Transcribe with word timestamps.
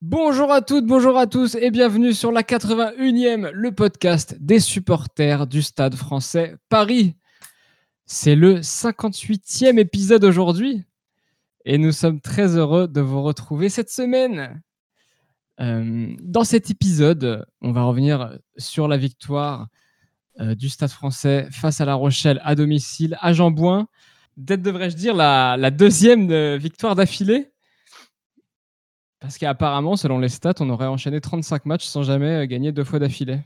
Bonjour 0.00 0.52
à 0.52 0.60
toutes, 0.60 0.86
bonjour 0.86 1.18
à 1.18 1.26
tous 1.26 1.54
et 1.54 1.70
bienvenue 1.70 2.12
sur 2.12 2.32
la 2.32 2.42
81e, 2.42 3.50
le 3.50 3.72
podcast 3.72 4.36
des 4.40 4.60
supporters 4.60 5.46
du 5.46 5.62
Stade 5.62 5.94
français 5.94 6.56
Paris. 6.68 7.16
C'est 8.06 8.34
le 8.34 8.60
58e 8.60 9.78
épisode 9.78 10.24
aujourd'hui 10.24 10.84
et 11.64 11.78
nous 11.78 11.92
sommes 11.92 12.20
très 12.20 12.56
heureux 12.56 12.88
de 12.88 13.00
vous 13.00 13.22
retrouver 13.22 13.68
cette 13.68 13.90
semaine. 13.90 14.62
Euh, 15.60 16.14
dans 16.20 16.44
cet 16.44 16.70
épisode, 16.70 17.46
on 17.60 17.72
va 17.72 17.84
revenir 17.84 18.38
sur 18.56 18.88
la 18.88 18.96
victoire 18.96 19.68
du 20.40 20.68
Stade 20.68 20.90
français 20.90 21.46
face 21.50 21.80
à 21.80 21.84
La 21.84 21.94
Rochelle 21.94 22.40
à 22.44 22.54
domicile 22.54 23.16
à 23.20 23.32
Jambouin. 23.32 23.86
Peut-être 24.36 24.62
devrais-je 24.62 24.96
dire 24.96 25.14
la, 25.14 25.56
la 25.58 25.70
deuxième 25.70 26.30
euh, 26.30 26.56
victoire 26.56 26.94
d'affilée 26.94 27.52
parce 29.22 29.38
qu'apparemment, 29.38 29.94
selon 29.94 30.18
les 30.18 30.28
stats, 30.28 30.54
on 30.58 30.68
aurait 30.68 30.88
enchaîné 30.88 31.20
35 31.20 31.64
matchs 31.66 31.84
sans 31.84 32.02
jamais 32.02 32.48
gagner 32.48 32.72
deux 32.72 32.82
fois 32.82 32.98
d'affilée. 32.98 33.40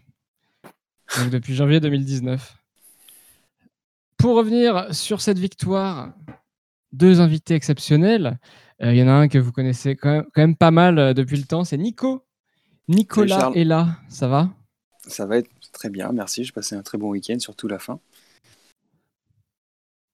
Donc 1.18 1.28
depuis 1.28 1.54
janvier 1.54 1.80
2019. 1.80 2.56
Pour 4.16 4.36
revenir 4.36 4.94
sur 4.94 5.20
cette 5.20 5.38
victoire, 5.38 6.14
deux 6.92 7.20
invités 7.20 7.54
exceptionnels. 7.54 8.38
Il 8.80 8.96
y 8.96 9.02
en 9.02 9.08
a 9.08 9.12
un 9.12 9.28
que 9.28 9.36
vous 9.36 9.52
connaissez 9.52 9.96
quand 9.96 10.24
même, 10.34 10.56
pas 10.56 10.70
mal 10.70 11.12
depuis 11.12 11.36
le 11.36 11.44
temps, 11.44 11.64
c'est 11.64 11.76
Nico. 11.76 12.24
Nicolas 12.88 13.50
est 13.54 13.64
là, 13.64 13.98
ça 14.08 14.28
va? 14.28 14.48
Ça 15.06 15.26
va 15.26 15.38
être 15.38 15.50
très 15.72 15.88
bien, 15.88 16.10
merci. 16.12 16.44
J'ai 16.44 16.52
passé 16.52 16.74
un 16.74 16.82
très 16.82 16.98
bon 16.98 17.10
week-end, 17.10 17.38
surtout 17.38 17.68
la 17.68 17.78
fin. 17.78 18.00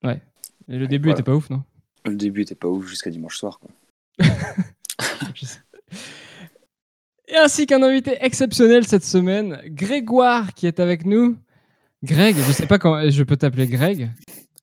Ouais. 0.04 0.20
Et 0.68 0.76
le 0.76 0.86
début 0.86 1.10
était 1.10 1.22
pas 1.22 1.34
ouf, 1.34 1.50
non? 1.50 1.62
Le 2.04 2.14
début 2.14 2.42
était 2.42 2.54
pas 2.54 2.68
ouf 2.68 2.86
jusqu'à 2.86 3.10
dimanche 3.10 3.36
soir. 3.36 3.58
Quoi. 3.58 3.70
Et 7.28 7.36
ainsi 7.36 7.66
qu'un 7.66 7.82
invité 7.82 8.18
exceptionnel 8.20 8.86
cette 8.86 9.04
semaine, 9.04 9.62
Grégoire 9.66 10.52
qui 10.52 10.66
est 10.66 10.80
avec 10.80 11.06
nous. 11.06 11.38
Greg, 12.02 12.36
je 12.36 12.52
sais 12.52 12.66
pas 12.66 12.78
quand 12.78 13.08
je 13.08 13.22
peux 13.22 13.36
t'appeler 13.36 13.66
Greg? 13.68 14.10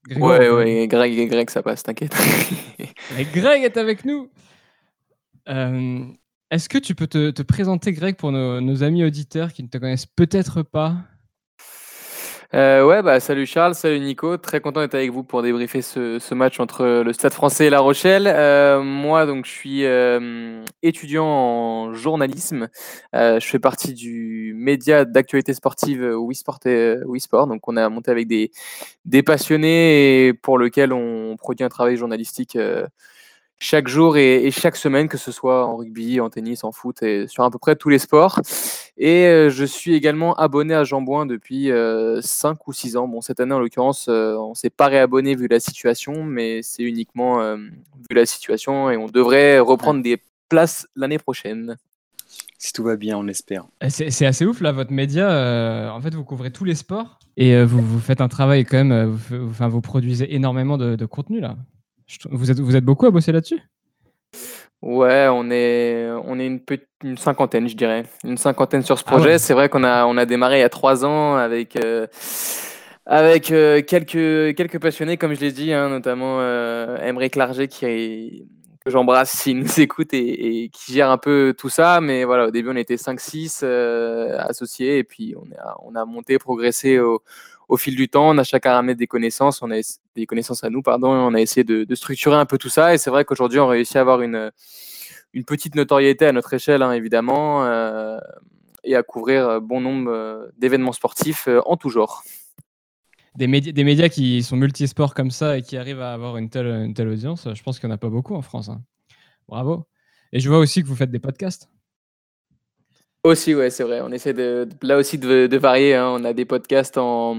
ouais, 0.10 0.50
ouais, 0.50 0.88
Greg 0.88 1.18
et 1.18 1.26
Greg, 1.26 1.50
ça 1.50 1.64
passe, 1.64 1.82
t'inquiète. 1.82 2.16
Greg 3.34 3.64
est 3.64 3.78
avec 3.78 4.06
nous. 4.06 4.30
Euh, 5.48 6.06
est-ce 6.52 6.70
que 6.70 6.78
tu 6.78 6.96
peux 6.96 7.08
te, 7.08 7.42
présenter, 7.42 7.94
Greg, 7.94 8.16
pour 8.16 8.32
nos 8.32 8.84
amis 8.84 9.04
auditeurs 9.04 9.54
qui 9.54 9.64
ne 9.64 9.68
te 9.68 9.78
connaissent 9.78 10.06
peut-être 10.06 10.64
pas? 10.64 10.96
Euh, 12.56 12.84
ouais, 12.84 13.04
bah, 13.04 13.20
salut 13.20 13.46
Charles, 13.46 13.76
salut 13.76 14.00
Nico. 14.00 14.38
Très 14.38 14.60
content 14.60 14.80
d'être 14.80 14.96
avec 14.96 15.12
vous 15.12 15.24
pour 15.24 15.44
débriefer 15.44 15.84
ce, 15.84 16.34
match 16.34 16.60
entre 16.60 17.04
le 17.04 17.14
Stade 17.14 17.34
français 17.34 17.68
et 17.68 17.70
La 17.70 17.80
Rochelle. 17.80 18.26
Euh, 18.26 18.82
moi, 18.82 19.28
donc, 19.28 19.46
je 19.46 19.52
suis 19.52 19.86
euh, 19.86 20.64
étudiant 20.82 21.26
en 21.26 21.94
journalisme. 21.94 22.70
je 23.14 23.40
fais 23.40 23.60
partie 23.60 23.94
du 23.94 24.56
média 24.58 25.06
d'actualité 25.06 25.54
sportive 25.54 26.04
WeSport 26.04 26.60
et 26.66 26.96
WeSport. 27.06 27.46
Donc, 27.46 27.68
on 27.68 27.78
a 27.78 27.88
monté 27.90 28.10
avec 28.10 28.28
des, 28.28 28.50
des 29.06 29.22
passionnés 29.22 30.28
et 30.28 30.34
pour 30.34 30.58
lequel 30.58 30.92
on 30.92 31.38
produit 31.38 31.64
un 31.64 31.70
travail 31.70 31.98
journalistique 31.98 32.58
chaque 33.62 33.90
jour 33.90 34.18
et, 34.18 34.50
chaque 34.52 34.78
semaine, 34.78 35.10
que 35.10 35.18
ce 35.18 35.32
soit 35.32 35.66
en 35.66 35.76
rugby, 35.76 36.22
en 36.22 36.30
tennis, 36.30 36.64
en 36.64 36.72
foot 36.72 37.04
et 37.04 37.28
sur 37.28 37.44
à 37.44 37.52
peu 37.52 37.60
près 37.60 37.76
tous 37.76 37.90
les 37.90 38.00
sports. 38.00 38.40
Et 38.98 39.26
euh, 39.26 39.50
je 39.50 39.66
suis 39.66 39.94
également 39.94 40.34
abonné 40.36 40.74
à 40.74 40.86
Jambouin 40.86 41.26
depuis 41.26 41.66
5 41.66 41.72
euh, 41.72 42.22
ou 42.68 42.74
6 42.74 42.96
ans. 42.96 43.08
Bon, 43.08 43.20
cette 43.20 43.42
année, 43.42 43.54
en 43.54 43.60
l'occurrence, 43.60 44.08
euh, 44.08 44.36
on 44.38 44.56
s'est 44.56 44.70
pas 44.70 44.88
réabonné 44.88 45.36
vu 45.36 45.48
la 45.48 45.60
situation, 45.60 46.24
mais 46.24 46.62
c'est 46.64 46.84
uniquement 46.84 47.56
vu 47.56 48.16
la 48.16 48.26
situation 48.26 48.90
et 48.90 48.98
on 48.98 49.08
devrait 49.08 49.60
reprendre 49.60 50.02
des 50.02 50.22
places 50.48 50.88
l'année 50.96 51.20
prochaine. 51.20 51.76
Si 52.58 52.74
tout 52.74 52.84
va 52.84 52.96
bien, 52.96 53.18
on 53.18 53.28
espère. 53.28 53.66
C'est 53.90 54.26
assez 54.26 54.46
ouf, 54.46 54.62
là, 54.62 54.72
votre 54.72 54.92
média. 54.92 55.94
en 55.94 56.02
fait, 56.02 56.14
vous 56.14 56.24
couvrez 56.24 56.52
tous 56.52 56.66
les 56.66 56.76
sports 56.76 57.20
et 57.38 57.62
vous, 57.64 57.82
vous, 57.82 58.00
faites 58.00 58.22
un 58.22 58.28
travail 58.28 58.66
quand 58.66 58.84
même. 58.84 59.06
Vous, 59.06 59.50
enfin, 59.50 59.68
vous 59.68 59.82
produisez 59.82 60.34
énormément 60.34 60.78
de, 60.78 60.96
de 60.96 61.06
contenu, 61.06 61.40
là. 61.40 61.56
Vous 62.30 62.52
êtes, 62.52 62.60
vous 62.60 62.76
êtes 62.76 62.86
beaucoup 62.86 63.06
à 63.06 63.12
bosser 63.12 63.32
là-dessus? 63.32 63.62
Ouais, 64.82 65.28
on 65.30 65.52
est, 65.52 66.10
on 66.26 66.40
est 66.40 66.48
une, 66.48 66.62
une 67.04 67.18
cinquantaine, 67.18 67.68
je 67.68 67.76
dirais. 67.76 68.04
Une 68.24 68.38
cinquantaine 68.38 68.82
sur 68.82 68.98
ce 68.98 69.04
ah 69.08 69.12
projet. 69.12 69.38
C'est 69.38 69.54
vrai 69.54 69.68
qu'on 69.68 69.84
a, 69.84 70.06
on 70.06 70.18
a 70.18 70.26
démarré 70.26 70.58
il 70.58 70.62
y 70.62 70.64
a 70.64 70.70
trois 70.70 71.04
ans 71.04 71.36
avec, 71.36 71.76
euh, 71.76 72.08
avec 73.06 73.52
euh, 73.52 73.82
quelques, 73.82 74.56
quelques 74.56 74.80
passionnés, 74.80 75.18
comme 75.18 75.34
je 75.34 75.42
l'ai 75.42 75.52
dit, 75.52 75.74
hein, 75.74 75.90
notamment 75.90 76.38
euh, 76.40 76.98
Emery 76.98 77.30
Clarget, 77.30 77.68
qui 77.68 78.48
que 78.86 78.92
j'embrasse 78.92 79.32
s'il 79.32 79.60
nous 79.60 79.80
écoute 79.82 80.14
et, 80.14 80.70
qui 80.72 80.94
gère 80.94 81.12
un 81.12 81.18
peu 81.18 81.54
tout 81.58 81.68
ça. 81.68 82.00
Mais 82.00 82.24
voilà, 82.24 82.48
au 82.48 82.52
début, 82.52 82.70
on 82.70 82.78
était 82.78 82.96
5-6 82.96 83.66
associés 84.38 85.00
et 85.00 85.04
puis 85.04 85.36
on 85.36 85.46
a, 85.60 85.76
on 85.84 85.96
a 85.96 86.06
monté, 86.06 86.40
progressé 86.40 87.00
au, 87.00 87.22
au 87.70 87.78
fil 87.78 87.96
du 87.96 88.10
temps, 88.10 88.30
on 88.30 88.38
a 88.40 88.44
chacun 88.44 88.74
ramené 88.74 88.96
des 88.96 89.06
connaissances, 89.06 89.62
on 89.62 89.70
a 89.70 89.80
des 90.16 90.26
connaissances 90.26 90.64
à 90.64 90.72
nous, 90.72 90.82
pardon, 90.82 91.10
on 91.10 91.36
a 91.36 91.40
essayé 91.40 91.64
de, 91.64 91.96
structurer 91.96 92.36
un 92.36 92.46
peu 92.46 92.58
tout 92.58 92.68
ça. 92.68 92.96
Et 92.96 92.98
c'est 92.98 93.12
vrai 93.12 93.26
qu'aujourd'hui, 93.26 93.60
on 93.60 93.68
réussit 93.68 93.96
à 93.96 94.02
avoir 94.02 94.22
une, 94.22 94.52
une 95.34 95.46
petite 95.46 95.76
notoriété 95.76 96.26
à 96.26 96.32
notre 96.32 96.52
échelle, 96.52 96.82
hein, 96.82 96.92
évidemment, 96.92 97.64
euh, 97.66 98.20
et 98.84 98.96
à 98.96 99.04
couvrir 99.04 99.62
bon 99.62 99.82
nombre 99.82 100.12
euh, 100.12 100.48
d'événements 100.58 100.94
sportifs 100.94 101.48
euh, 101.48 101.62
en 101.68 101.78
tout 101.78 101.90
genre. 101.90 102.24
Des 103.36 103.46
médias, 103.46 103.72
des 103.72 103.84
médias 103.84 104.10
qui 104.10 104.42
sont 104.42 104.56
multisports 104.56 105.14
comme 105.14 105.30
ça 105.30 105.60
et 105.60 105.62
qui 105.62 105.78
arrivent 105.78 106.02
à 106.02 106.12
avoir 106.12 106.38
une 106.38 106.50
telle, 106.50 106.66
une 106.66 106.96
telle 106.96 107.08
audience, 107.08 107.48
je 107.54 107.64
pense 107.64 107.80
qu'il 107.80 107.88
n'y 107.88 107.94
en 107.94 107.96
a 107.96 108.00
pas 108.00 108.10
beaucoup 108.10 108.34
en 108.34 108.42
France. 108.42 108.70
Hein. 108.70 108.82
Bravo. 109.48 109.86
Et 110.34 110.40
je 110.40 110.50
vois 110.50 110.58
aussi 110.58 110.82
que 110.82 110.88
vous 110.88 110.96
faites 110.96 111.12
des 111.12 111.20
podcasts. 111.20 111.70
Aussi, 113.26 113.54
ouais, 113.54 113.70
c'est 113.70 113.84
vrai. 113.84 114.00
On 114.02 114.12
essaie 114.12 114.34
de, 114.34 114.68
là 114.82 114.98
aussi 114.98 115.18
de, 115.18 115.58
varier. 115.58 115.96
Hein. 115.96 116.08
On 116.08 116.24
a 116.24 116.32
des 116.32 116.46
podcasts 116.46 116.98
en, 116.98 117.36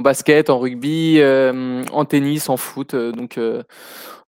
basket, 0.00 0.48
en 0.48 0.60
rugby, 0.60 1.16
euh, 1.18 1.82
en 1.92 2.04
tennis, 2.04 2.48
en 2.48 2.56
foot. 2.56 2.94
Euh, 2.94 3.10
donc, 3.10 3.36
euh, 3.36 3.64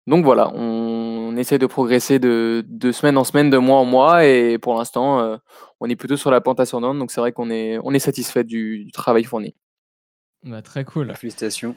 donc 0.08 0.24
voilà, 0.24 0.52
on, 0.54 1.36
essaie 1.36 1.58
de 1.58 1.66
progresser 1.66 2.18
de, 2.18 2.64
semaine 2.92 3.16
en 3.18 3.24
semaine, 3.24 3.50
de 3.50 3.58
mois 3.58 3.78
en 3.78 3.84
mois. 3.84 4.24
Et 4.26 4.58
pour 4.58 4.74
l'instant, 4.74 5.38
on 5.80 5.88
est 5.88 5.96
plutôt 5.96 6.16
sur 6.16 6.32
la 6.32 6.40
pente 6.40 6.58
ascendante. 6.58 6.98
Donc 6.98 7.12
c'est 7.12 7.20
vrai 7.20 7.32
qu'on 7.32 7.50
est, 7.50 7.78
on 7.84 7.94
est 7.94 8.00
satisfait 8.00 8.42
du, 8.42 8.90
travail 8.92 9.22
fourni. 9.22 9.54
Bah, 10.42 10.62
très 10.62 10.84
cool. 10.84 11.14
Félicitations. 11.14 11.76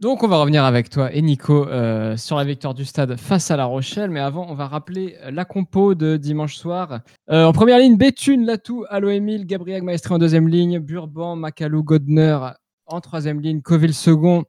Donc 0.00 0.22
on 0.22 0.28
va 0.28 0.38
revenir 0.38 0.64
avec 0.64 0.88
toi 0.88 1.12
et 1.12 1.20
Nico 1.20 1.68
euh, 1.68 2.16
sur 2.16 2.38
la 2.38 2.44
victoire 2.44 2.72
du 2.72 2.86
stade 2.86 3.16
face 3.16 3.50
à 3.50 3.58
La 3.58 3.66
Rochelle. 3.66 4.08
Mais 4.08 4.20
avant, 4.20 4.46
on 4.48 4.54
va 4.54 4.66
rappeler 4.66 5.18
la 5.30 5.44
compo 5.44 5.94
de 5.94 6.16
dimanche 6.16 6.56
soir. 6.56 7.00
Euh, 7.30 7.44
en 7.44 7.52
première 7.52 7.78
ligne, 7.78 7.98
Béthune, 7.98 8.46
Latou, 8.46 8.86
Aloémile, 8.88 9.44
Gabriel 9.44 9.82
Maestré 9.82 10.14
en 10.14 10.18
deuxième 10.18 10.48
ligne, 10.48 10.78
Burban, 10.78 11.36
Macalou, 11.36 11.82
Godner 11.82 12.38
en 12.86 13.00
troisième 13.02 13.42
ligne, 13.42 13.60
Coville 13.60 13.92
second. 13.92 14.44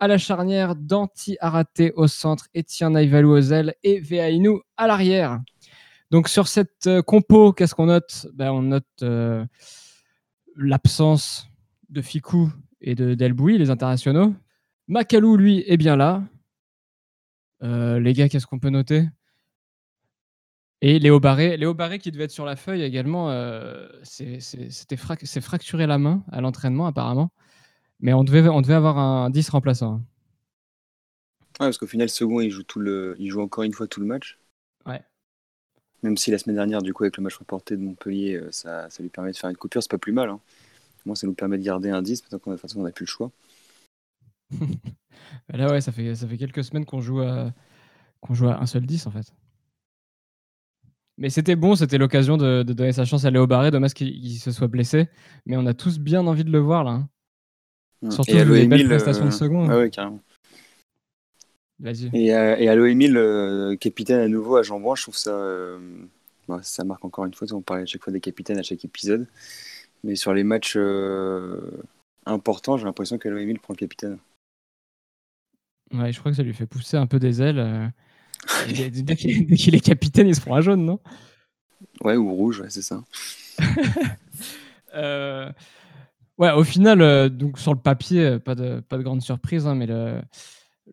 À 0.00 0.08
la 0.08 0.18
charnière, 0.18 0.74
Danti 0.74 1.36
Araté 1.40 1.92
au 1.94 2.08
centre, 2.08 2.48
Etienne 2.56 2.94
Naïvalou 2.94 3.30
aux 3.30 3.52
ailes 3.52 3.76
et 3.84 4.00
Veaïnou 4.00 4.60
à 4.76 4.88
l'arrière. 4.88 5.38
Donc 6.10 6.28
sur 6.28 6.48
cette 6.48 6.88
euh, 6.88 7.00
compo, 7.00 7.52
qu'est-ce 7.52 7.76
qu'on 7.76 7.86
note? 7.86 8.26
Ben, 8.34 8.50
On 8.50 8.62
note 8.62 9.04
l'absence 10.56 11.46
de 11.90 12.02
Ficou 12.02 12.50
et 12.80 12.96
de 12.96 13.14
Delboui, 13.14 13.56
les 13.56 13.70
internationaux. 13.70 14.34
Macalou, 14.88 15.36
lui, 15.36 15.64
est 15.66 15.76
bien 15.76 15.96
là. 15.96 16.22
Euh, 17.62 17.98
les 17.98 18.12
gars, 18.12 18.28
qu'est-ce 18.28 18.46
qu'on 18.46 18.58
peut 18.58 18.70
noter? 18.70 19.04
Et 20.82 20.98
Léo 20.98 21.18
Barré. 21.20 21.56
Léo 21.56 21.74
Barré 21.74 21.98
qui 21.98 22.10
devait 22.10 22.24
être 22.24 22.30
sur 22.30 22.44
la 22.44 22.54
feuille 22.54 22.82
également, 22.82 23.30
euh, 23.30 23.88
c'est 24.02 25.40
fracturé 25.40 25.86
la 25.86 25.98
main 25.98 26.22
à 26.30 26.40
l'entraînement 26.40 26.86
apparemment. 26.86 27.32
Mais 28.00 28.12
on 28.12 28.24
devait, 28.24 28.46
on 28.48 28.60
devait 28.60 28.74
avoir 28.74 28.98
un 28.98 29.30
10 29.30 29.48
remplaçant. 29.48 30.02
Ouais, 31.58 31.66
parce 31.66 31.78
qu'au 31.78 31.86
final, 31.86 32.10
second, 32.10 32.40
il 32.40 32.50
joue, 32.50 32.62
tout 32.62 32.78
le, 32.78 33.16
il 33.18 33.30
joue 33.30 33.40
encore 33.40 33.64
une 33.64 33.72
fois 33.72 33.86
tout 33.86 34.00
le 34.00 34.06
match. 34.06 34.38
Ouais. 34.84 35.02
Même 36.02 36.18
si 36.18 36.30
la 36.30 36.36
semaine 36.36 36.56
dernière, 36.56 36.82
du 36.82 36.92
coup, 36.92 37.04
avec 37.04 37.16
le 37.16 37.22
match 37.22 37.36
reporté 37.36 37.74
de 37.76 37.80
Montpellier, 37.80 38.34
euh, 38.34 38.52
ça, 38.52 38.90
ça 38.90 39.02
lui 39.02 39.08
permet 39.08 39.32
de 39.32 39.36
faire 39.36 39.48
une 39.48 39.56
coupure, 39.56 39.82
c'est 39.82 39.90
pas 39.90 39.96
plus 39.96 40.12
mal. 40.12 40.28
Hein. 40.28 40.40
Moi, 41.06 41.16
ça 41.16 41.26
nous 41.26 41.32
permet 41.32 41.56
de 41.56 41.62
garder 41.62 41.88
un 41.88 42.02
10, 42.02 42.20
parce 42.20 42.42
qu'on 42.42 42.50
de 42.50 42.56
toute 42.56 42.62
façon, 42.62 42.80
on 42.80 42.82
n'a 42.82 42.90
plus 42.90 43.06
le 43.06 43.10
choix. 43.10 43.30
Là, 45.48 45.70
ouais, 45.70 45.80
ça 45.80 45.92
fait, 45.92 46.14
ça 46.14 46.26
fait 46.26 46.36
quelques 46.36 46.64
semaines 46.64 46.84
qu'on 46.84 47.00
joue, 47.00 47.20
à, 47.20 47.52
qu'on 48.20 48.34
joue 48.34 48.48
à 48.48 48.60
un 48.60 48.66
seul 48.66 48.86
10 48.86 49.06
en 49.06 49.10
fait. 49.10 49.32
Mais 51.18 51.30
c'était 51.30 51.56
bon, 51.56 51.74
c'était 51.74 51.98
l'occasion 51.98 52.36
de, 52.36 52.62
donner 52.62 52.92
sa 52.92 53.04
chance 53.04 53.24
à 53.24 53.30
Léo 53.30 53.46
Barré. 53.46 53.70
Dommage 53.70 53.94
qu'il 53.94 54.38
se 54.38 54.50
soit 54.50 54.68
blessé. 54.68 55.08
Mais 55.46 55.56
on 55.56 55.64
a 55.66 55.72
tous 55.72 55.98
bien 55.98 56.26
envie 56.26 56.44
de 56.44 56.50
le 56.50 56.58
voir 56.58 56.84
là. 56.84 56.90
Hein. 56.90 57.08
Mmh. 58.02 58.10
Surtout 58.10 58.32
les 58.32 58.66
belles 58.66 58.86
prestations 58.86 59.24
de 59.24 59.28
euh, 59.28 59.32
second. 59.32 59.66
ouais, 59.68 59.90
carrément. 59.90 60.20
Vas-y. 61.78 62.10
Et, 62.12 62.34
euh, 62.34 62.86
Emile, 62.86 63.16
euh, 63.16 63.76
capitaine 63.76 64.20
à 64.20 64.28
nouveau 64.28 64.56
à 64.56 64.62
Jean 64.62 64.94
je 64.94 65.02
trouve 65.02 65.16
ça. 65.16 65.34
Bah, 66.48 66.60
ça 66.62 66.84
marque 66.84 67.04
encore 67.04 67.24
une 67.24 67.34
fois. 67.34 67.46
On 67.52 67.62
parlait 67.62 67.84
à 67.84 67.86
chaque 67.86 68.04
fois 68.04 68.12
des 68.12 68.20
capitaines 68.20 68.58
à 68.58 68.62
chaque 68.62 68.84
épisode. 68.84 69.26
Mais 70.04 70.16
sur 70.16 70.34
les 70.34 70.44
matchs 70.44 70.76
important, 72.26 72.76
j'ai 72.76 72.84
l'impression 72.84 73.16
que 73.16 73.28
Emile 73.28 73.58
prend 73.58 73.72
le 73.72 73.78
capitaine. 73.78 74.18
Ouais, 75.92 76.12
je 76.12 76.18
crois 76.18 76.32
que 76.32 76.36
ça 76.36 76.42
lui 76.42 76.52
fait 76.54 76.66
pousser 76.66 76.96
un 76.96 77.06
peu 77.06 77.18
des 77.18 77.40
ailes. 77.42 77.58
euh. 77.58 77.86
dès 78.68 79.16
qu'il 79.16 79.74
est 79.74 79.80
capitaine, 79.80 80.26
il 80.28 80.34
se 80.34 80.40
prend 80.40 80.56
un 80.56 80.60
jaune, 80.60 80.84
non? 80.84 81.00
Ouais, 82.02 82.16
ou 82.16 82.32
rouge, 82.34 82.60
ouais, 82.60 82.70
c'est 82.70 82.82
ça. 82.82 83.02
Euh, 84.94 85.50
ouais, 86.38 86.52
au 86.52 86.64
final, 86.64 87.02
euh, 87.02 87.28
donc 87.28 87.58
sur 87.58 87.74
le 87.74 87.80
papier, 87.80 88.38
pas 88.38 88.54
de, 88.54 88.80
pas 88.80 88.96
de 88.96 89.02
grande 89.02 89.20
surprise, 89.20 89.66
hein, 89.66 89.74
mais 89.74 89.86
le- 89.86 90.22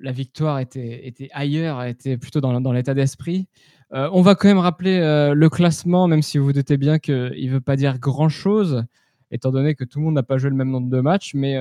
la 0.01 0.11
victoire 0.11 0.59
était, 0.59 1.07
était 1.07 1.29
ailleurs, 1.31 1.81
était 1.83 2.17
plutôt 2.17 2.41
dans, 2.41 2.59
dans 2.59 2.73
l'état 2.73 2.93
d'esprit. 2.93 3.47
Euh, 3.93 4.09
on 4.11 4.21
va 4.21 4.35
quand 4.35 4.47
même 4.49 4.57
rappeler 4.57 4.99
le 5.33 5.49
classement, 5.49 6.07
même 6.07 6.21
si 6.23 6.37
vous 6.37 6.45
vous 6.45 6.53
doutez 6.53 6.75
bien 6.77 6.99
qu'il 6.99 7.13
ne 7.47 7.49
veut 7.51 7.61
pas 7.61 7.75
dire 7.77 7.99
grand-chose, 7.99 8.83
étant 9.31 9.51
donné 9.51 9.75
que 9.75 9.83
tout 9.85 9.99
le 9.99 10.05
monde 10.05 10.15
n'a 10.15 10.23
pas 10.23 10.37
joué 10.37 10.49
le 10.49 10.55
même 10.55 10.69
nombre 10.71 10.89
de 10.89 10.99
matchs. 10.99 11.33
Mais 11.35 11.55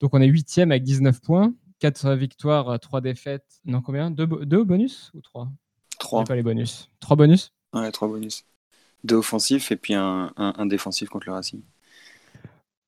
donc 0.00 0.14
on 0.14 0.20
est 0.20 0.26
huitième 0.28 0.70
avec 0.70 0.82
19 0.84 1.20
points, 1.22 1.52
4 1.82 2.14
victoires, 2.14 2.78
3 2.80 3.00
défaites. 3.00 3.60
Non, 3.64 3.82
combien? 3.82 4.10
Deux, 4.10 4.26
bo- 4.26 4.44
deux 4.44 4.58
au 4.58 4.64
bonus 4.64 5.10
ou 5.14 5.20
3 5.20 5.48
Trois. 5.98 6.28
pas 6.28 6.36
les 6.36 6.42
bonus. 6.42 6.90
3 7.00 7.16
bonus? 7.16 7.52
Ouais, 7.74 7.90
trois 7.92 8.08
bonus. 8.08 8.46
Deux 9.04 9.16
offensifs 9.16 9.72
et 9.72 9.76
puis 9.76 9.94
un, 9.94 10.32
un, 10.36 10.54
un 10.58 10.66
défensif 10.66 11.08
contre 11.10 11.28
le 11.28 11.34
Racing. 11.34 11.62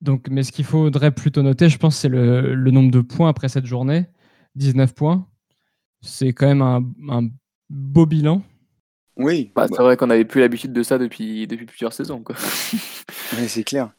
Donc, 0.00 0.28
mais 0.28 0.42
ce 0.42 0.52
qu'il 0.52 0.64
faudrait 0.64 1.12
plutôt 1.12 1.42
noter, 1.42 1.68
je 1.68 1.78
pense, 1.78 1.96
c'est 1.96 2.08
le, 2.08 2.54
le 2.54 2.70
nombre 2.70 2.90
de 2.90 3.00
points 3.00 3.28
après 3.28 3.48
cette 3.48 3.66
journée. 3.66 4.06
19 4.54 4.94
points. 4.94 5.26
C'est 6.02 6.32
quand 6.34 6.46
même 6.46 6.62
un, 6.62 6.84
un 7.10 7.28
beau 7.70 8.06
bilan. 8.06 8.42
Oui, 9.16 9.52
Bah, 9.54 9.68
bah, 9.68 9.76
c'est 9.76 9.82
vrai 9.82 9.96
qu'on 9.96 10.08
n'avait 10.08 10.24
plus 10.24 10.40
l'habitude 10.40 10.72
de 10.72 10.82
ça 10.82 10.98
depuis, 10.98 11.46
depuis 11.46 11.66
plusieurs 11.66 11.92
saisons. 11.92 12.22
Quoi. 12.22 12.34
ouais, 13.32 13.48
c'est 13.48 13.64
clair. 13.64 13.92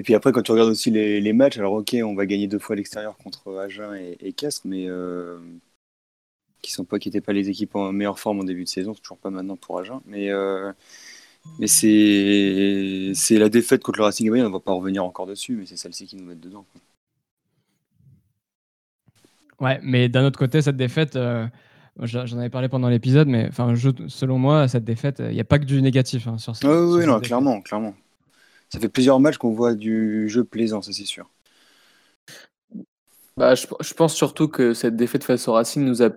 Et 0.00 0.02
puis 0.02 0.14
après, 0.14 0.32
quand 0.32 0.40
tu 0.40 0.50
regardes 0.52 0.70
aussi 0.70 0.90
les, 0.90 1.20
les 1.20 1.32
matchs, 1.34 1.58
alors 1.58 1.74
ok, 1.74 1.94
on 2.02 2.14
va 2.14 2.24
gagner 2.24 2.46
deux 2.48 2.58
fois 2.58 2.72
à 2.72 2.76
l'extérieur 2.78 3.18
contre 3.18 3.54
Agen 3.58 3.94
et, 3.94 4.16
et 4.26 4.32
Castres, 4.32 4.66
mais 4.66 4.86
euh, 4.88 5.38
qui 6.62 6.72
sont 6.72 6.86
pas, 6.86 6.98
qui 6.98 7.10
n'étaient 7.10 7.20
pas 7.20 7.34
les 7.34 7.50
équipes 7.50 7.76
en 7.76 7.92
meilleure 7.92 8.18
forme 8.18 8.40
en 8.40 8.44
début 8.44 8.64
de 8.64 8.68
saison, 8.70 8.94
toujours 8.94 9.18
pas 9.18 9.28
maintenant 9.28 9.56
pour 9.56 9.78
Agen. 9.78 10.00
Mais, 10.06 10.30
euh, 10.30 10.72
mais 11.58 11.66
c'est 11.66 13.12
c'est 13.14 13.38
la 13.38 13.50
défaite 13.50 13.82
contre 13.82 13.98
le 13.98 14.06
Racing 14.06 14.30
Bayonne, 14.30 14.46
on 14.46 14.50
va 14.50 14.60
pas 14.60 14.72
revenir 14.72 15.04
encore 15.04 15.26
dessus, 15.26 15.54
mais 15.54 15.66
c'est 15.66 15.76
celle-ci 15.76 16.06
qui 16.06 16.16
nous 16.16 16.24
met 16.24 16.34
dedans. 16.34 16.64
quoi. 16.72 16.80
Ouais, 19.68 19.80
mais 19.82 20.08
d'un 20.08 20.24
autre 20.24 20.38
côté, 20.38 20.62
cette 20.62 20.78
défaite, 20.78 21.14
euh, 21.16 21.46
j'en 22.00 22.38
avais 22.38 22.48
parlé 22.48 22.70
pendant 22.70 22.88
l'épisode, 22.88 23.28
mais 23.28 23.48
enfin, 23.48 23.74
selon 24.08 24.38
moi, 24.38 24.66
cette 24.66 24.84
défaite, 24.84 25.18
il 25.20 25.34
n'y 25.34 25.40
a 25.40 25.44
pas 25.44 25.58
que 25.58 25.66
du 25.66 25.82
négatif 25.82 26.26
hein, 26.26 26.38
sur, 26.38 26.56
ce- 26.56 26.66
Ouais, 26.66 26.72
sur 26.72 26.88
oui, 26.94 27.00
cette 27.02 27.06
non, 27.06 27.14
défaite. 27.16 27.26
clairement, 27.26 27.60
clairement. 27.60 27.94
Ça 28.72 28.78
fait 28.78 28.88
plusieurs 28.88 29.18
matchs 29.20 29.36
qu'on 29.38 29.52
voit 29.52 29.74
du 29.74 30.28
jeu 30.28 30.44
plaisant, 30.44 30.80
ça 30.82 30.92
c'est 30.92 31.04
sûr. 31.04 31.28
Bah, 33.36 33.54
je, 33.54 33.66
je 33.80 33.94
pense 33.94 34.14
surtout 34.14 34.48
que 34.48 34.74
cette 34.74 34.96
défaite 34.96 35.24
face 35.24 35.48
au 35.48 35.52
Racing 35.54 35.84
nous 35.84 36.02
a 36.02 36.10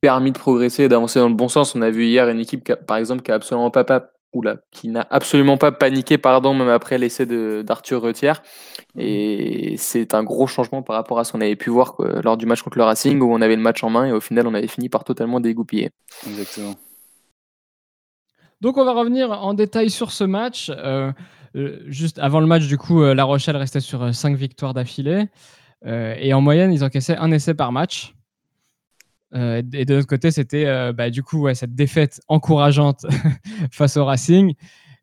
permis 0.00 0.32
de 0.32 0.38
progresser 0.38 0.84
et 0.84 0.88
d'avancer 0.88 1.18
dans 1.18 1.28
le 1.28 1.34
bon 1.34 1.48
sens. 1.48 1.74
On 1.74 1.82
a 1.82 1.90
vu 1.90 2.06
hier 2.06 2.28
une 2.28 2.40
équipe, 2.40 2.64
qui 2.64 2.72
a- 2.72 2.76
par 2.76 2.96
exemple, 2.96 3.22
qui 3.22 3.30
a 3.30 3.34
absolument 3.34 3.70
pas, 3.70 3.84
pas- 3.84 4.10
oula, 4.32 4.58
qui 4.70 4.88
n'a 4.88 5.06
absolument 5.10 5.58
pas 5.58 5.72
paniqué, 5.72 6.16
pardon, 6.16 6.54
même 6.54 6.68
après 6.68 6.96
l'essai 6.98 7.26
d'Arthur 7.64 8.00
Retière. 8.00 8.42
Et 8.96 9.74
c'est 9.76 10.14
un 10.14 10.22
gros 10.22 10.46
changement 10.46 10.82
par 10.82 10.96
rapport 10.96 11.18
à 11.18 11.24
ce 11.24 11.32
qu'on 11.32 11.40
avait 11.40 11.56
pu 11.56 11.68
voir 11.70 11.94
quoi, 11.94 12.22
lors 12.22 12.36
du 12.36 12.46
match 12.46 12.62
contre 12.62 12.78
le 12.78 12.84
Racing, 12.84 13.20
où 13.20 13.30
on 13.32 13.40
avait 13.42 13.56
le 13.56 13.62
match 13.62 13.84
en 13.84 13.90
main 13.90 14.06
et 14.06 14.12
au 14.12 14.20
final, 14.20 14.46
on 14.46 14.54
avait 14.54 14.68
fini 14.68 14.88
par 14.88 15.04
totalement 15.04 15.40
dégoupiller. 15.40 15.90
Exactement. 16.26 16.74
Donc 18.60 18.76
on 18.76 18.84
va 18.84 18.92
revenir 18.92 19.30
en 19.30 19.54
détail 19.54 19.90
sur 19.90 20.12
ce 20.12 20.24
match. 20.24 20.70
Euh, 20.70 21.12
euh, 21.56 21.80
juste 21.86 22.18
avant 22.18 22.40
le 22.40 22.46
match, 22.46 22.66
du 22.66 22.76
coup, 22.76 23.02
euh, 23.02 23.14
La 23.14 23.24
Rochelle 23.24 23.56
restait 23.56 23.80
sur 23.80 24.14
5 24.14 24.36
victoires 24.36 24.74
d'affilée. 24.74 25.26
Et 25.86 26.34
en 26.34 26.42
moyenne, 26.42 26.74
ils 26.74 26.84
encaissaient 26.84 27.16
un 27.16 27.32
essai 27.32 27.54
par 27.54 27.72
match. 27.72 28.14
Et 29.34 29.84
de 29.86 29.94
l'autre 29.94 30.06
côté, 30.06 30.30
c'était 30.30 30.92
bah, 30.92 31.08
du 31.08 31.22
coup 31.22 31.48
cette 31.54 31.74
défaite 31.74 32.20
encourageante 32.28 33.06
face 33.72 33.96
au 33.96 34.04
Racing 34.04 34.54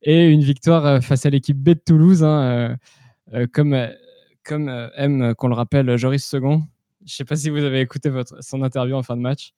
et 0.03 0.27
une 0.27 0.41
victoire 0.41 1.03
face 1.03 1.25
à 1.25 1.31
l'équipe 1.31 1.57
B 1.57 1.69
de 1.69 1.81
Toulouse, 1.83 2.23
hein, 2.23 2.75
comme, 3.53 3.75
comme 4.45 4.89
aime 4.95 5.33
qu'on 5.33 5.47
le 5.47 5.55
rappelle 5.55 5.97
Joris 5.97 6.23
Second. 6.23 6.61
Je 6.99 7.05
ne 7.05 7.15
sais 7.15 7.25
pas 7.25 7.35
si 7.35 7.49
vous 7.49 7.63
avez 7.63 7.79
écouté 7.79 8.09
votre, 8.09 8.43
son 8.43 8.61
interview 8.61 8.95
en 8.95 9.01
fin 9.01 9.17
de 9.17 9.21
match. 9.21 9.55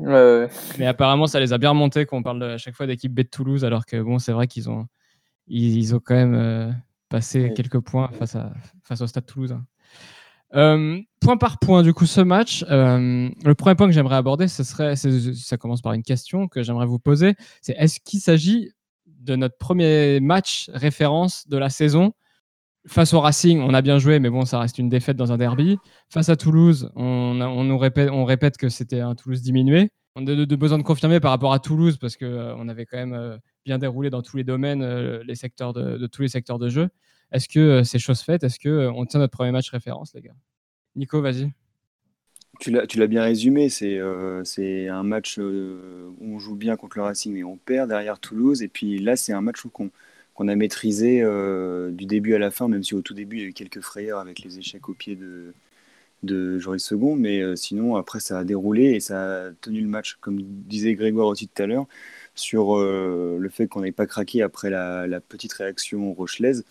Euh, 0.00 0.48
Mais 0.78 0.86
apparemment, 0.86 1.26
ça 1.26 1.40
les 1.40 1.52
a 1.52 1.58
bien 1.58 1.70
remontés 1.70 2.06
quand 2.06 2.18
on 2.18 2.22
parle 2.22 2.42
à 2.42 2.58
chaque 2.58 2.74
fois 2.74 2.86
d'équipe 2.86 3.12
B 3.12 3.18
de 3.18 3.22
Toulouse, 3.22 3.64
alors 3.64 3.86
que 3.86 4.00
bon, 4.00 4.18
c'est 4.18 4.32
vrai 4.32 4.46
qu'ils 4.46 4.68
ont, 4.68 4.86
ils, 5.46 5.76
ils 5.76 5.94
ont 5.94 6.00
quand 6.00 6.14
même 6.14 6.34
euh, 6.34 6.70
passé 7.08 7.52
quelques 7.54 7.80
points 7.80 8.10
face, 8.18 8.36
à, 8.36 8.52
face 8.82 9.00
au 9.00 9.06
Stade 9.06 9.26
Toulousain. 9.26 9.64
Euh, 10.54 11.00
point 11.20 11.36
par 11.36 11.58
point, 11.58 11.82
du 11.82 11.92
coup, 11.92 12.06
ce 12.06 12.20
match, 12.20 12.64
euh, 12.70 13.28
le 13.44 13.54
premier 13.54 13.74
point 13.74 13.86
que 13.86 13.92
j'aimerais 13.92 14.16
aborder, 14.16 14.48
ce 14.48 14.62
serait, 14.62 14.94
ça 14.96 15.56
commence 15.56 15.82
par 15.82 15.92
une 15.92 16.02
question 16.02 16.46
que 16.48 16.62
j'aimerais 16.62 16.86
vous 16.86 16.98
poser, 16.98 17.34
c'est 17.60 17.74
est-ce 17.78 18.00
qu'il 18.00 18.20
s'agit 18.20 18.70
de 19.06 19.34
notre 19.34 19.58
premier 19.58 20.20
match 20.20 20.70
référence 20.72 21.48
de 21.48 21.56
la 21.56 21.68
saison 21.68 22.12
Face 22.86 23.14
au 23.14 23.20
Racing, 23.20 23.60
on 23.60 23.74
a 23.74 23.82
bien 23.82 23.98
joué, 23.98 24.20
mais 24.20 24.30
bon, 24.30 24.44
ça 24.44 24.60
reste 24.60 24.78
une 24.78 24.88
défaite 24.88 25.16
dans 25.16 25.32
un 25.32 25.36
derby. 25.36 25.78
Face 26.08 26.28
à 26.28 26.36
Toulouse, 26.36 26.90
on, 26.94 27.40
on 27.40 27.78
répète, 27.78 28.10
on 28.10 28.24
répète 28.24 28.56
que 28.56 28.68
c'était 28.68 29.00
un 29.00 29.14
Toulouse 29.14 29.42
diminué. 29.42 29.90
On 30.14 30.26
a 30.26 30.34
de, 30.34 30.56
besoin 30.56 30.78
de 30.78 30.82
confirmer 30.82 31.20
par 31.20 31.30
rapport 31.30 31.52
à 31.52 31.58
Toulouse 31.58 31.98
parce 31.98 32.16
qu'on 32.16 32.68
avait 32.68 32.86
quand 32.86 32.96
même 32.96 33.12
euh, 33.12 33.36
bien 33.64 33.78
déroulé 33.78 34.08
dans 34.08 34.22
tous 34.22 34.36
les 34.36 34.44
domaines, 34.44 34.82
euh, 34.82 35.22
les 35.26 35.34
secteurs 35.34 35.72
de, 35.72 36.06
tous 36.06 36.22
les 36.22 36.28
secteurs 36.28 36.58
de 36.58 36.68
jeu. 36.68 36.88
Est-ce 37.32 37.48
que 37.48 37.58
euh, 37.58 37.84
c'est 37.84 37.98
chose 37.98 38.20
faite? 38.20 38.44
Est-ce 38.44 38.58
qu'on 38.58 39.04
tient 39.04 39.20
notre 39.20 39.36
premier 39.36 39.50
match 39.50 39.70
référence, 39.70 40.14
les 40.14 40.22
gars? 40.22 40.34
Nico, 40.94 41.20
vas-y. 41.20 41.50
Tu 42.58 42.70
l'as, 42.70 43.06
bien 43.06 43.22
résumé, 43.22 43.68
c'est 43.68 43.98
euh, 43.98 44.42
un 44.90 45.02
match 45.02 45.38
euh, 45.38 46.10
où 46.18 46.36
on 46.36 46.38
joue 46.38 46.56
bien 46.56 46.76
contre 46.76 46.96
le 46.96 47.04
Racing 47.04 47.34
mais 47.34 47.44
on 47.44 47.58
perd 47.58 47.90
derrière 47.90 48.18
Toulouse. 48.18 48.62
Et 48.62 48.68
puis 48.68 48.98
là, 48.98 49.16
c'est 49.16 49.32
un 49.32 49.42
match 49.42 49.64
où 49.64 49.68
qu'on 49.68 49.90
qu'on 50.36 50.48
a 50.48 50.54
maîtrisé 50.54 51.22
euh, 51.22 51.90
du 51.90 52.04
début 52.06 52.34
à 52.34 52.38
la 52.38 52.50
fin, 52.50 52.68
même 52.68 52.84
si 52.84 52.94
au 52.94 53.00
tout 53.00 53.14
début, 53.14 53.36
il 53.36 53.42
y 53.42 53.44
a 53.46 53.48
eu 53.48 53.52
quelques 53.54 53.80
frayeurs 53.80 54.20
avec 54.20 54.40
les 54.40 54.58
échecs 54.58 54.88
au 54.88 54.94
pied 54.94 55.16
de, 55.16 56.58
Joris 56.58 56.84
Second. 56.84 57.16
Mais 57.16 57.40
euh, 57.40 57.56
sinon, 57.56 57.96
après, 57.96 58.20
ça 58.20 58.38
a 58.38 58.44
déroulé 58.44 58.92
et 58.92 59.00
ça 59.00 59.46
a 59.46 59.52
tenu 59.52 59.80
le 59.80 59.88
match, 59.88 60.16
comme 60.20 60.38
disait 60.42 60.94
Grégoire 60.94 61.28
aussi 61.28 61.48
tout 61.48 61.62
à 61.62 61.66
l'heure, 61.66 61.86
sur 62.34 62.76
euh, 62.76 63.38
le 63.40 63.48
fait 63.48 63.66
qu'on 63.66 63.80
n'ait 63.80 63.92
pas 63.92 64.06
craqué 64.06 64.42
après 64.42 64.70
la, 64.70 65.20
petite 65.20 65.54
réaction 65.54 66.12
rochelaise. 66.12 66.64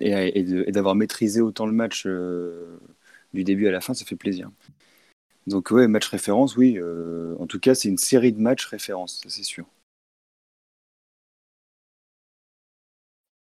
Et, 0.00 0.42
d'avoir 0.72 0.94
maîtrisé 0.94 1.40
autant 1.40 1.66
le 1.66 1.72
match 1.72 2.06
du 3.34 3.44
début 3.44 3.66
à 3.66 3.72
la 3.72 3.80
fin, 3.80 3.92
ça 3.94 4.04
fait 4.04 4.16
plaisir. 4.16 4.50
Donc 5.46 5.70
ouais, 5.72 5.88
match 5.88 6.06
référence, 6.08 6.56
oui. 6.56 6.78
en 7.40 7.46
tout 7.46 7.58
cas, 7.58 7.74
c'est 7.74 7.88
une 7.88 7.98
série 7.98 8.32
de 8.32 8.40
matchs 8.40 8.66
référence, 8.66 9.20
ça 9.24 9.30
c'est 9.30 9.42
sûr. 9.42 9.66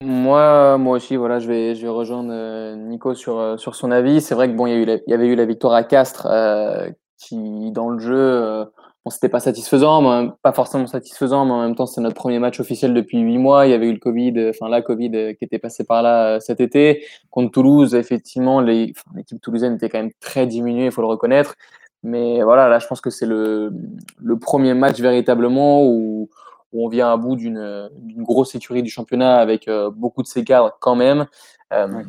Moi, 0.01 0.77
moi 0.77 0.97
aussi, 0.97 1.15
voilà, 1.15 1.39
je 1.39 1.47
vais, 1.47 1.73
je 1.73 1.81
vais 1.81 1.87
rejoindre 1.89 2.29
euh, 2.31 2.75
Nico 2.75 3.15
sur, 3.15 3.39
euh, 3.39 3.57
sur 3.57 3.75
son 3.75 3.89
avis. 3.91 4.21
C'est 4.21 4.35
vrai 4.35 4.47
que 4.47 4.55
bon, 4.55 4.67
il 4.67 4.71
y, 4.71 4.75
a 4.75 4.77
eu 4.77 4.83
il 5.07 5.09
y 5.09 5.13
avait 5.13 5.27
eu 5.27 5.35
la 5.35 5.45
victoire 5.45 5.73
à 5.73 5.83
Castres, 5.83 6.27
euh, 6.29 6.87
qui 7.17 7.71
dans 7.71 7.89
le 7.89 7.97
jeu, 7.97 8.15
euh, 8.15 8.63
bon, 9.03 9.09
c'était 9.09 9.27
pas 9.27 9.39
satisfaisant, 9.39 10.29
pas 10.43 10.51
forcément 10.53 10.85
satisfaisant, 10.85 11.45
mais 11.45 11.51
en 11.51 11.61
même 11.63 11.75
temps, 11.75 11.87
c'est 11.87 11.99
notre 12.01 12.15
premier 12.15 12.37
match 12.37 12.59
officiel 12.59 12.93
depuis 12.93 13.17
huit 13.17 13.39
mois. 13.39 13.65
Il 13.65 13.71
y 13.71 13.73
avait 13.73 13.87
eu 13.87 13.93
le 13.93 13.97
Covid, 13.99 14.33
euh, 14.37 14.51
enfin 14.51 14.69
la 14.69 14.83
Covid 14.83 15.35
qui 15.35 15.43
était 15.43 15.57
passée 15.57 15.83
par 15.83 16.03
là 16.03 16.39
cet 16.41 16.61
été. 16.61 17.03
Contre 17.31 17.51
Toulouse, 17.51 17.95
effectivement, 17.95 18.61
l'équipe 18.61 19.41
toulousaine 19.41 19.75
était 19.75 19.89
quand 19.89 19.97
même 19.97 20.11
très 20.19 20.45
diminuée, 20.45 20.85
il 20.85 20.91
faut 20.91 21.01
le 21.01 21.07
reconnaître. 21.07 21.55
Mais 22.03 22.43
voilà, 22.43 22.69
là, 22.69 22.77
je 22.77 22.85
pense 22.85 23.01
que 23.01 23.09
c'est 23.09 23.25
le, 23.25 23.73
le 24.21 24.37
premier 24.37 24.75
match 24.75 24.99
véritablement 24.99 25.83
où 25.83 26.29
où 26.71 26.85
on 26.85 26.89
vient 26.89 27.11
à 27.11 27.17
bout 27.17 27.35
d'une 27.35 27.89
grosse 28.17 28.55
écurie 28.55 28.83
du 28.83 28.89
championnat 28.89 29.37
avec 29.37 29.67
euh, 29.67 29.89
beaucoup 29.89 30.21
de 30.21 30.27
ses 30.27 30.43
cadres 30.43 30.77
quand 30.79 30.95
même. 30.95 31.27
Euh, 31.73 31.87
Ouais. 31.87 32.03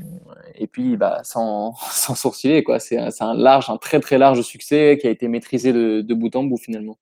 Et 0.55 0.67
puis, 0.67 0.97
bah, 0.97 1.21
sans, 1.25 1.75
sans 1.91 2.15
sourciller, 2.15 2.63
quoi. 2.63 2.79
C'est 2.79 2.99
un, 2.99 3.35
large, 3.35 3.71
un 3.71 3.77
très 3.77 4.01
très 4.01 4.19
large 4.19 4.43
succès 4.43 4.99
qui 5.01 5.07
a 5.07 5.11
été 5.11 5.29
maîtrisé 5.29 5.73
de, 5.73 6.01
de 6.01 6.15
bout 6.15 6.35
en 6.37 6.45
bout 6.45 6.59
finalement. 6.59 6.99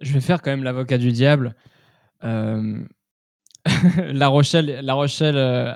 Je 0.00 0.12
vais 0.12 0.20
faire 0.20 0.40
quand 0.42 0.50
même 0.50 0.64
l'avocat 0.64 0.98
du 0.98 1.12
diable. 1.12 1.54
Euh, 2.24 2.78
la 4.12 4.28
Rochelle, 4.28 4.80
la 4.82 4.94
Rochelle 4.94 5.36
euh, 5.36 5.74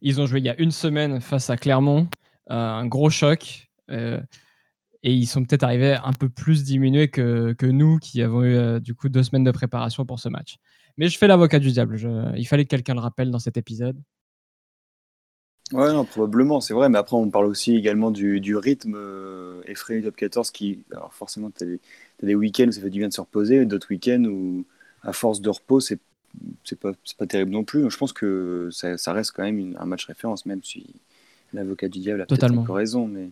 ils 0.00 0.20
ont 0.20 0.26
joué 0.26 0.40
il 0.40 0.46
y 0.46 0.50
a 0.50 0.58
une 0.60 0.70
semaine 0.70 1.20
face 1.20 1.50
à 1.50 1.56
Clermont. 1.56 2.08
Euh, 2.50 2.54
un 2.54 2.86
gros 2.86 3.10
choc. 3.10 3.68
Et 5.02 5.12
ils 5.14 5.26
sont 5.26 5.44
peut-être 5.44 5.62
arrivés 5.62 5.94
un 6.02 6.12
peu 6.12 6.28
plus 6.28 6.64
diminués 6.64 7.08
que, 7.08 7.52
que 7.54 7.66
nous 7.66 7.98
qui 7.98 8.22
avons 8.22 8.42
eu 8.42 8.54
euh, 8.56 8.80
du 8.80 8.94
coup 8.94 9.08
deux 9.08 9.22
semaines 9.22 9.44
de 9.44 9.50
préparation 9.52 10.04
pour 10.06 10.18
ce 10.20 10.28
match. 10.28 10.56
Mais 10.96 11.08
je 11.08 11.18
fais 11.18 11.28
l'avocat 11.28 11.58
du 11.60 11.70
diable. 11.72 11.96
je- 11.96 12.36
il 12.36 12.46
fallait 12.46 12.64
que 12.64 12.70
quelqu'un 12.70 12.94
le 12.94 13.00
rappelle 13.00 13.30
dans 13.30 13.38
cet 13.38 13.56
épisode. 13.56 14.00
Ouais, 15.72 15.92
non, 15.92 16.04
probablement, 16.06 16.60
c'est 16.62 16.72
vrai, 16.72 16.88
mais 16.88 16.96
après, 16.98 17.16
on 17.16 17.28
parle 17.30 17.44
aussi 17.46 17.74
également 17.76 18.10
du, 18.10 18.40
du 18.40 18.56
rythme 18.56 18.94
euh, 18.96 19.60
effrayé 19.66 20.00
du 20.00 20.06
top 20.06 20.16
14 20.16 20.50
qui, 20.50 20.82
alors 20.92 21.12
forcément, 21.12 21.50
tu 21.50 21.62
as, 21.62 21.66
des 21.66 21.80
t'as 22.18 22.26
des 22.26 22.34
week-ends 22.34 22.68
où 22.68 22.72
ça 22.72 22.80
fait 22.80 22.88
du 22.88 23.00
bien 23.00 23.08
de 23.08 23.12
se 23.12 23.20
reposer, 23.20 23.56
et 23.56 23.66
d'autres 23.66 23.88
week-ends 23.90 24.24
où, 24.24 24.64
à 25.02 25.12
force 25.12 25.42
de 25.42 25.50
repos, 25.50 25.80
c'est 25.80 25.98
c'est 26.64 26.78
pas, 26.78 26.92
pas 27.18 27.26
terrible 27.26 27.50
non 27.52 27.64
plus. 27.64 27.90
Je 27.90 27.96
pense 27.98 28.12
que 28.12 28.68
ça, 28.72 29.12
reste 29.12 29.32
quand 29.32 29.42
même 29.44 29.76
un 29.78 29.86
match 29.86 30.06
référence, 30.06 30.46
même 30.46 30.62
si 30.62 30.86
l'avocat 31.52 31.88
du 31.88 32.00
diable 32.00 32.22
a 32.22 32.26
peut-être 32.26 32.52
un 32.52 32.58
peu 32.58 32.72
raison. 32.72 33.06
Mais... 33.08 33.30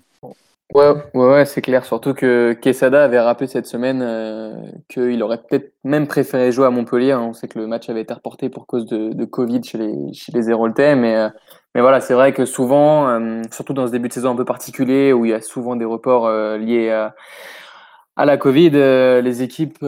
Ouais, 0.75 0.93
ouais, 1.15 1.45
c'est 1.47 1.63
clair. 1.63 1.85
Surtout 1.85 2.13
que 2.13 2.53
Quesada 2.53 3.05
avait 3.05 3.21
rappelé 3.21 3.47
cette 3.47 3.67
semaine 3.67 4.03
euh, 4.03 4.53
qu'il 4.89 5.23
aurait 5.23 5.39
peut-être 5.39 5.73
même 5.85 6.07
préféré 6.09 6.51
jouer 6.51 6.67
à 6.67 6.71
Montpellier. 6.71 7.13
Hein. 7.13 7.21
On 7.21 7.33
sait 7.33 7.47
que 7.47 7.59
le 7.59 7.67
match 7.69 7.89
avait 7.89 8.03
été 8.03 8.13
reporté 8.13 8.49
pour 8.51 8.67
cause 8.67 8.85
de, 8.87 9.25
Covid 9.25 9.63
chez 9.63 9.79
les, 9.79 10.13
chez 10.13 10.33
Héroltais. 10.37 10.97
Mais, 10.97 11.17
euh, 11.17 11.29
mais 11.75 11.81
voilà, 11.81 12.01
c'est 12.01 12.15
vrai 12.15 12.33
que 12.33 12.45
souvent, 12.45 13.09
euh, 13.09 13.43
surtout 13.53 13.75
dans 13.75 13.87
ce 13.87 13.93
début 13.93 14.09
de 14.09 14.13
saison 14.13 14.33
un 14.33 14.37
peu 14.37 14.45
particulier 14.45 15.13
où 15.13 15.25
il 15.25 15.31
y 15.31 15.35
a 15.35 15.41
souvent 15.41 15.77
des 15.77 15.85
reports 15.85 16.29
liés 16.59 16.91
à, 16.91 17.15
à 18.17 18.25
la 18.25 18.37
Covid, 18.37 18.71
les 18.71 19.43
équipes, 19.43 19.85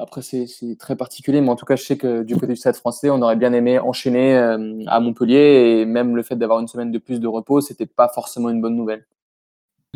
après 0.00 0.22
c'est 0.22 0.46
très 0.78 0.96
particulier, 0.96 1.40
mais 1.40 1.50
en 1.50 1.56
tout 1.56 1.66
cas, 1.66 1.76
je 1.76 1.84
sais 1.84 1.96
que 1.98 2.22
du 2.22 2.34
côté 2.34 2.48
du 2.48 2.56
Stade 2.56 2.76
français, 2.76 3.10
on 3.10 3.20
aurait 3.22 3.36
bien 3.36 3.52
aimé 3.52 3.78
enchaîner 3.78 4.36
à 4.36 5.00
Montpellier 5.00 5.80
et 5.80 5.84
même 5.84 6.16
le 6.16 6.22
fait 6.22 6.36
d'avoir 6.36 6.60
une 6.60 6.68
semaine 6.68 6.90
de 6.90 6.98
plus 6.98 7.20
de 7.20 7.28
repos, 7.28 7.60
c'était 7.60 7.86
pas 7.86 8.08
forcément 8.08 8.48
une 8.50 8.60
bonne 8.60 8.76
nouvelle. 8.76 9.04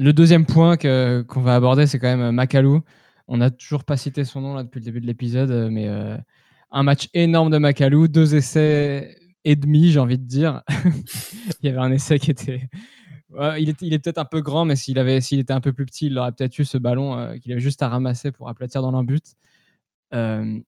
Le 0.00 0.14
deuxième 0.14 0.46
point 0.46 0.78
qu'on 0.78 1.42
va 1.42 1.54
aborder, 1.54 1.86
c'est 1.86 1.98
quand 1.98 2.08
même 2.08 2.22
euh, 2.22 2.32
Macalou. 2.32 2.80
On 3.28 3.36
n'a 3.36 3.50
toujours 3.50 3.84
pas 3.84 3.98
cité 3.98 4.24
son 4.24 4.40
nom 4.40 4.56
depuis 4.62 4.78
le 4.80 4.86
début 4.86 5.02
de 5.02 5.06
l'épisode, 5.06 5.50
euh, 5.50 5.68
mais 5.70 5.88
euh, 5.88 6.16
un 6.70 6.82
match 6.82 7.10
énorme 7.12 7.50
de 7.50 7.58
Macalou, 7.58 8.08
deux 8.08 8.34
essais 8.34 9.14
et 9.44 9.56
demi, 9.56 9.90
j'ai 9.90 10.00
envie 10.00 10.16
de 10.16 10.24
dire. 10.24 10.62
il 11.62 11.66
y 11.66 11.68
avait 11.68 11.80
un 11.80 11.92
essai 11.92 12.18
qui 12.18 12.30
était. 12.30 12.70
il, 13.58 13.68
est, 13.68 13.98
peut-être 13.98 14.16
un 14.16 14.24
peu 14.24 14.40
grand, 14.40 14.64
mais 14.64 14.74
s'il 14.74 14.98
avait, 14.98 15.18
était 15.18 15.52
un 15.52 15.60
peu 15.60 15.74
plus 15.74 15.84
petit, 15.84 16.06
il 16.06 16.16
aurait 16.16 16.32
peut-être 16.32 16.58
eu 16.58 16.64
ce 16.64 16.78
ballon 16.78 17.38
qu'il 17.38 17.52
avait 17.52 17.60
juste 17.60 17.82
à 17.82 17.90
ramasser 17.90 18.32
pour 18.32 18.48
aplatir 18.48 18.80
dans 18.80 18.92
l'embut. 18.92 19.36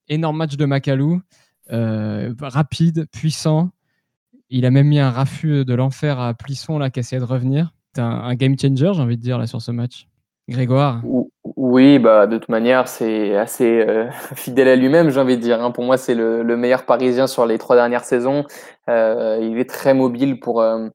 énorme 0.09 0.37
match 0.37 0.59
de 0.59 0.67
Macalou, 0.67 1.23
rapide, 1.71 3.07
puissant. 3.11 3.71
Il 4.51 4.67
a 4.67 4.71
même 4.71 4.89
mis 4.89 4.99
un 4.99 5.11
raffut 5.11 5.65
de 5.65 5.73
l'enfer 5.73 6.21
à 6.21 6.35
Plisson 6.35 6.79
là, 6.79 6.91
qui 6.91 7.01
essayait 7.01 7.21
de 7.21 7.25
revenir 7.25 7.73
un, 7.99 8.35
game 8.35 8.59
changer, 8.59 8.93
j'ai 8.95 9.03
envie 9.03 9.17
de 9.17 9.23
dire, 9.23 9.39
là, 9.39 9.47
sur 9.47 9.61
ce 9.63 9.71
match. 9.71 10.07
Grégoire 10.49 11.03
Oui, 11.57 11.99
bah, 11.99 12.27
de 12.27 12.37
toute 12.37 12.49
manière, 12.49 12.89
c'est 12.89 13.37
assez 13.37 13.81
euh, 13.81 14.11
fidèle 14.35 14.69
à 14.69 14.77
lui-même, 14.77 15.11
j'ai 15.11 15.21
envie 15.21 15.37
de 15.37 15.43
dire. 15.43 15.63
Hein. 15.63 15.71
Pour 15.71 15.85
moi, 15.85 15.97
c'est 15.97 16.15
le, 16.15 16.45
meilleur 16.57 16.85
Parisien 16.85 17.27
sur 17.27 17.47
les 17.47 17.59
trois 17.59 17.77
dernières 17.77 18.05
saisons. 18.05 18.45
Euh, 18.89 19.39
il 19.41 19.59
est 19.59 19.69
très 19.69 19.95
mobile 19.95 20.41
pour, 20.41 20.61
euh, 20.61 20.89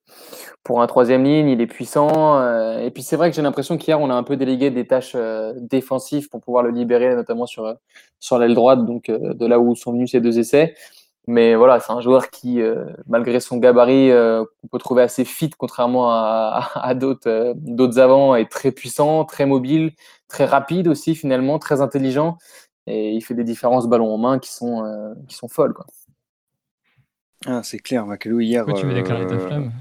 pour 0.64 0.82
un 0.82 0.88
troisième 0.88 1.24
ligne, 1.24 1.48
il 1.48 1.62
est 1.62 1.68
puissant. 1.68 2.42
et 2.80 2.92
puis, 2.92 3.04
c'est 3.04 3.16
vrai 3.16 3.30
que 3.30 3.36
j'ai 3.36 3.42
l'impression 3.42 3.78
qu'hier, 3.78 4.00
on 4.02 4.10
a 4.10 4.14
un 4.14 4.24
peu 4.24 4.36
délégué 4.36 4.70
des 4.70 4.86
tâches 4.86 5.16
défensives 5.62 6.28
pour 6.28 6.42
pouvoir 6.42 6.64
le 6.64 6.72
libérer, 6.72 7.16
notamment 7.16 7.46
sur, 7.46 7.74
sur 8.20 8.38
l'aile 8.38 8.54
droite, 8.54 8.86
donc 8.86 9.10
de 9.10 9.46
là 9.46 9.60
où 9.60 9.76
sont 9.76 9.94
venus 9.94 10.12
ces 10.12 10.20
deux 10.20 10.40
essais. 10.40 10.76
Mais 11.30 11.56
voilà, 11.56 11.82
c'est 11.82 11.92
un 11.92 12.00
joueur 12.00 12.30
qui, 12.30 12.62
euh, 12.62 12.86
malgré 13.06 13.42
son 13.42 13.58
gabarit, 13.58 14.12
euh, 14.12 14.46
qu'on 14.62 14.68
peut 14.70 14.78
trouver 14.78 15.04
assez 15.04 15.26
fit, 15.26 15.50
contrairement 15.50 16.10
à, 16.10 16.72
à, 16.76 16.94
euh, 16.96 17.54
d'autres 17.54 18.00
avants, 18.00 18.34
est 18.36 18.50
très 18.50 18.72
puissant, 18.72 19.26
très 19.26 19.46
mobile, 19.46 19.92
très 20.30 20.46
rapide 20.46 20.88
aussi, 20.88 21.16
finalement, 21.16 21.60
très 21.60 21.82
intelligent. 21.82 22.38
Et 22.88 23.12
il 23.12 23.22
fait 23.22 23.34
des 23.34 23.44
différences 23.44 23.88
ballon 23.88 24.14
en 24.14 24.18
main 24.18 24.40
qui 24.40 24.54
sont, 24.54 25.16
qui 25.28 25.36
sont 25.36 25.50
folles. 25.50 25.74
Quoi. 25.74 25.86
Ah, 27.46 27.62
c'est 27.62 27.80
clair, 27.80 28.06
Macalou, 28.06 28.40
hier. 28.40 28.66
tu 28.66 28.86
veux 28.86 28.94
déclarer 28.94 29.28
ta 29.28 29.38
flamme? 29.38 29.74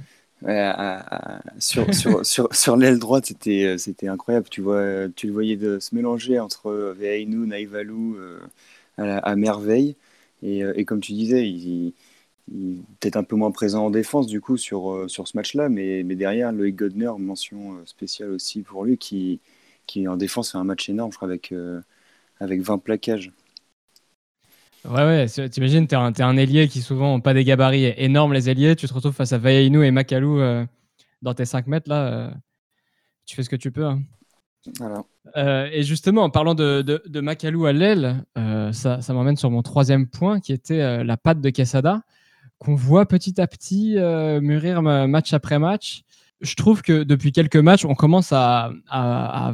sur, 1.61 1.95
sur, 1.95 2.26
sur, 2.26 2.53
sur 2.53 2.76
l'aile 2.76 2.99
droite, 2.99 3.26
c'était, 3.26 3.79
c'était 3.79 4.09
incroyable. 4.09 4.49
Tu, 4.49 4.62
vois, 4.62 5.09
tu 5.15 5.29
le 5.29 5.33
voyais 5.33 5.57
de 5.57 5.79
se 5.79 5.95
mélanger 5.95 6.41
entre 6.41 6.73
Veainou, 6.99 7.47
Naïvalou 7.47 8.17
à, 8.99 9.19
à 9.19 9.37
merveille. 9.37 9.95
Euh, 10.47 10.73
et, 10.76 10.85
comme 10.85 11.00
tu 11.00 11.12
disais, 11.12 11.49
il, 11.49 11.93
il 12.53 12.83
peut-être 13.00 13.17
un 13.17 13.25
peu 13.25 13.37
moins 13.37 13.50
présent 13.50 13.87
en 13.87 13.91
défense 13.91 14.26
du 14.26 14.41
coup 14.41 14.57
sur, 14.57 14.93
euh, 14.93 15.09
sur 15.09 15.26
ce 15.26 15.37
match-là, 15.37 15.69
mais, 15.69 16.03
mais 16.05 16.15
derrière, 16.15 16.53
Loïc 16.53 16.76
Godner, 16.76 17.12
mention 17.19 17.75
euh, 17.75 17.83
spéciale 17.87 18.31
aussi 18.31 18.62
pour 18.62 18.85
lui, 18.85 18.99
qui, 18.99 19.41
qui 19.87 20.07
en 20.09 20.17
défense 20.17 20.53
fait 20.53 20.59
un 20.59 20.65
match 20.65 20.88
énorme, 20.88 21.12
je 21.12 21.17
crois, 21.17 21.29
avec, 21.29 21.53
avec 22.41 22.61
20 22.61 22.79
plaquages. 22.79 23.33
Ouais, 24.85 25.26
ouais, 25.26 25.49
t'imagines, 25.49 25.87
t'es 25.88 25.97
un, 25.97 26.12
es 26.12 26.23
un 26.23 26.37
ailier 26.37 26.69
qui 26.69 26.81
souvent 26.81 27.12
n'ont 27.12 27.21
pas 27.21 27.35
des 27.35 27.43
gabarits 27.43 27.93
énormes, 27.97 28.33
les 28.33 28.49
ailiers, 28.49 28.76
tu 28.76 28.87
te 28.87 28.95
retrouves 28.95 29.15
face 29.15 29.33
à 29.33 29.38
Vayaïnou 29.38 29.83
et 29.83 29.91
Makalou 29.91 30.41
dans 31.23 31.35
tes 31.35 31.45
5 31.45 31.67
mètres, 31.67 31.88
là, 31.88 32.33
tu 33.25 33.35
fais 33.35 33.43
ce 33.43 33.50
que 33.50 33.57
tu 33.57 33.73
peux. 33.73 33.87
Hein. 33.87 34.03
Euh, 35.37 35.68
et 35.73 35.83
justement, 35.83 36.23
en 36.23 36.30
parlant 36.30 36.54
de, 36.54 37.21
Macalou 37.21 37.66
à 37.66 37.73
l'aile, 37.73 38.25
euh, 38.38 38.73
ça, 38.73 39.00
m'emmène 39.09 39.37
sur 39.37 39.50
mon 39.50 39.62
troisième 39.62 40.06
point 40.06 40.40
qui 40.40 40.52
était 40.52 40.80
euh, 40.80 41.04
la 41.04 41.16
patte 41.16 41.40
de 41.40 41.50
Quesada, 41.50 42.02
qu'on 42.59 42.75
voit 42.75 43.06
petit 43.06 43.40
à 43.40 43.47
petit 43.47 43.97
mûrir 44.40 44.80
match 44.83 45.33
après 45.35 45.59
match. 45.59 46.02
Je 46.40 46.54
trouve 46.54 46.83
que 46.83 47.02
depuis 47.02 47.33
quelques 47.33 47.56
matchs, 47.56 47.85
on 47.85 47.95
commence 47.95 48.33
à, 48.33 48.73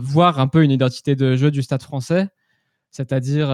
voir 0.03 0.39
un 0.39 0.47
peu 0.47 0.63
une 0.63 0.71
identité 0.71 1.17
de 1.17 1.37
jeu 1.37 1.51
du 1.51 1.63
stade 1.63 1.83
français, 1.83 2.29
c'est-à-dire 2.91 3.49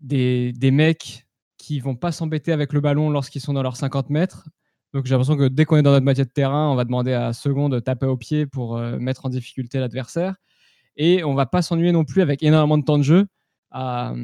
des, 0.00 0.52
des, 0.52 0.70
mecs 0.70 1.26
qui 1.58 1.78
vont 1.80 1.94
pas 1.94 2.10
s'embêter 2.10 2.52
avec 2.52 2.72
le 2.72 2.80
ballon 2.80 3.10
lorsqu'ils 3.10 3.42
sont 3.42 3.52
dans 3.52 3.62
leurs 3.62 3.76
50 3.76 4.08
mètres. 4.08 4.48
Donc 4.94 5.04
j'ai 5.04 5.10
l'impression 5.10 5.36
que 5.36 5.48
dès 5.48 5.66
qu'on 5.66 5.76
est 5.76 5.82
dans 5.82 5.90
notre 5.90 6.04
moitié 6.04 6.24
de 6.24 6.30
terrain, 6.30 6.70
on 6.70 6.74
va 6.74 6.84
demander 6.86 7.12
à 7.12 7.34
Second 7.34 7.68
de 7.68 7.80
taper 7.80 8.06
au 8.06 8.16
pied 8.16 8.46
pour 8.46 8.78
mettre 8.78 9.26
en 9.26 9.28
difficulté 9.28 9.78
l'adversaire. 9.78 10.36
Et 10.98 11.24
on 11.24 11.34
va 11.34 11.46
pas 11.46 11.62
s'ennuyer 11.62 11.92
non 11.92 12.04
plus 12.04 12.20
avec 12.22 12.42
énormément 12.42 12.76
de 12.76 12.84
temps 12.84 12.98
de 12.98 13.04
jeu 13.04 13.26
à, 13.70 14.14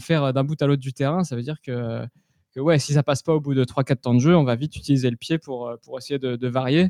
faire 0.00 0.32
d'un 0.32 0.44
bout 0.44 0.60
à 0.60 0.66
l'autre 0.66 0.82
du 0.82 0.92
terrain. 0.92 1.22
Ça 1.22 1.36
veut 1.36 1.42
dire 1.42 1.60
que, 1.62 2.04
que, 2.54 2.60
ouais, 2.60 2.78
si 2.78 2.94
ça 2.94 3.02
passe 3.02 3.22
pas 3.22 3.34
au 3.34 3.40
bout 3.40 3.54
de 3.54 3.64
3-4 3.64 3.96
temps 3.96 4.14
de 4.14 4.20
jeu, 4.20 4.34
on 4.34 4.44
va 4.44 4.56
vite 4.56 4.74
utiliser 4.76 5.10
le 5.10 5.16
pied 5.16 5.38
pour, 5.38 5.72
pour 5.82 5.98
essayer 5.98 6.18
de, 6.18 6.48
varier. 6.48 6.88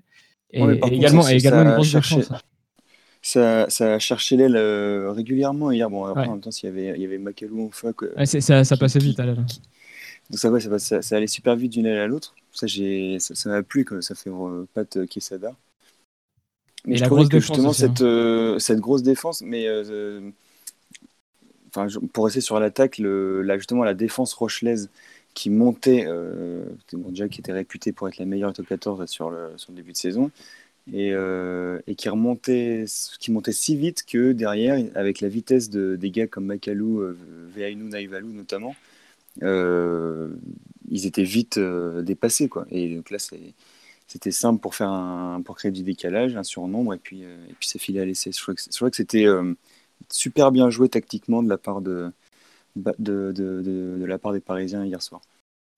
Et, 0.52 0.62
également, 0.62 1.26
également 1.28 1.62
une 1.62 1.74
grosse 1.74 1.92
défense. 1.92 2.30
Ça, 3.20 3.68
ça 3.68 3.94
a 3.94 3.98
cherché 3.98 4.36
l'aile 4.36 4.54
euh, 4.54 5.10
régulièrement 5.10 5.72
hier. 5.72 5.90
Bon, 5.90 6.04
après, 6.04 6.28
en 6.28 6.32
même 6.32 6.40
temps, 6.40 6.52
s'il 6.52 6.68
y 6.68 6.72
avait, 6.72 6.96
il 6.96 7.02
y 7.02 7.04
avait 7.04 7.18
Macalou 7.18 7.66
en 7.66 7.70
fac. 7.70 7.96
ça, 8.24 8.62
ça 8.62 8.76
passait 8.76 9.00
vite 9.00 9.18
à 9.18 9.26
l'aile. 9.26 9.44
Donc 10.30 10.38
ça, 10.38 10.48
ouais, 10.48 10.60
ça, 10.60 11.02
ça, 11.02 11.16
allait 11.16 11.26
super 11.26 11.56
vite 11.56 11.72
d'une 11.72 11.86
aile 11.86 11.98
à 11.98 12.06
l'autre. 12.06 12.36
Ça, 12.52 12.66
ça 13.18 13.50
m'a 13.50 13.64
plu, 13.64 13.84
ça 14.00 14.14
fait 14.14 14.30
euh, 14.30 14.64
Pat 14.74 15.06
Quesada. 15.08 15.56
Mais 16.86 16.96
je 16.96 17.04
trouvais 17.04 17.26
que 17.26 17.40
justement, 17.40 17.72
cette, 17.72 18.00
hein. 18.00 18.04
euh, 18.06 18.58
cette 18.60 18.78
grosse 18.78 19.02
défense, 19.02 19.42
mais 19.42 19.66
euh, 19.66 20.30
enfin, 21.68 21.88
pour 22.12 22.24
rester 22.24 22.40
sur 22.40 22.60
l'attaque, 22.60 22.98
la, 22.98 23.58
justement 23.58 23.82
la 23.82 23.94
défense 23.94 24.32
rochelaise 24.32 24.88
qui 25.34 25.50
montait, 25.50 26.04
euh, 26.06 26.64
déjà 26.92 27.28
qui 27.28 27.40
était 27.40 27.52
réputée 27.52 27.92
pour 27.92 28.08
être 28.08 28.18
la 28.18 28.24
meilleure 28.24 28.52
top 28.52 28.68
14 28.68 29.04
sur 29.06 29.30
le, 29.30 29.50
sur 29.56 29.72
le 29.72 29.76
début 29.76 29.92
de 29.92 29.96
saison, 29.96 30.30
et, 30.92 31.10
et, 31.10 31.94
qui 31.96 32.08
remontait, 32.08 32.84
qui 33.18 33.32
montait 33.32 33.50
si 33.50 33.76
vite 33.76 34.04
que 34.06 34.30
derrière, 34.30 34.80
avec 34.94 35.20
la 35.20 35.28
vitesse 35.28 35.68
de, 35.68 35.96
des 35.96 36.12
gars 36.12 36.28
comme 36.28 36.46
Makalou, 36.46 37.02
Veainou, 37.52 37.88
Naïvalou 37.88 38.28
notamment, 38.28 38.76
ils 39.42 41.06
étaient 41.06 41.24
vite 41.24 41.58
dépassés. 41.58 42.48
Quoi. 42.48 42.66
Et 42.70 42.94
donc 42.94 43.10
là, 43.10 43.18
c'est 43.18 43.40
c'était 44.06 44.30
simple 44.30 44.60
pour 44.60 44.74
faire 44.74 44.90
un, 44.90 45.42
pour 45.42 45.56
créer 45.56 45.72
du 45.72 45.82
décalage, 45.82 46.36
un 46.36 46.44
surnombre, 46.44 46.94
et 46.94 46.98
puis, 46.98 47.24
euh, 47.24 47.36
et 47.50 47.54
puis 47.54 47.68
ça 47.68 47.78
filait 47.78 48.00
à 48.00 48.04
l'essai. 48.04 48.30
Je 48.32 48.40
crois 48.40 48.90
que, 48.90 48.96
c'était 48.96 49.26
euh, 49.26 49.54
super 50.10 50.52
bien 50.52 50.70
joué 50.70 50.88
tactiquement 50.88 51.42
de 51.42 51.48
la 51.48 51.58
part 51.58 51.80
de, 51.80 52.12
de, 52.76 53.32
de, 53.32 54.04
la 54.04 54.18
part 54.18 54.32
des 54.32 54.40
Parisiens 54.40 54.84
hier 54.84 55.02
soir. 55.02 55.20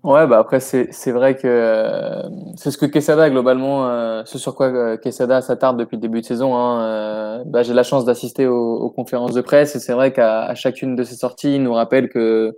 Ouais, 0.04 0.28
bah 0.28 0.38
après 0.38 0.60
c'est 0.60 1.10
vrai 1.10 1.36
que 1.36 1.48
euh, 1.48 2.22
c'est 2.56 2.70
ce 2.70 2.78
que 2.78 2.86
Quesada 2.86 3.28
globalement, 3.30 4.24
ce 4.24 4.38
sur 4.38 4.54
quoi 4.54 4.96
Quesada 4.96 5.42
s'attarde 5.42 5.76
depuis 5.76 5.96
le 5.96 6.02
début 6.02 6.20
de 6.20 6.26
saison. 6.26 6.54
Hein, 6.56 7.42
bah, 7.46 7.64
J'ai 7.64 7.74
la 7.74 7.82
chance 7.82 8.04
d'assister 8.04 8.46
aux, 8.46 8.76
aux, 8.76 8.90
conférences 8.90 9.34
de 9.34 9.40
presse 9.40 9.74
et 9.74 9.80
c'est 9.80 9.94
vrai 9.94 10.12
qu'à 10.12 10.54
chacune 10.54 10.94
de 10.94 11.02
ses 11.02 11.16
sorties, 11.16 11.56
il 11.56 11.64
nous 11.64 11.72
rappelle 11.72 12.08
que 12.10 12.54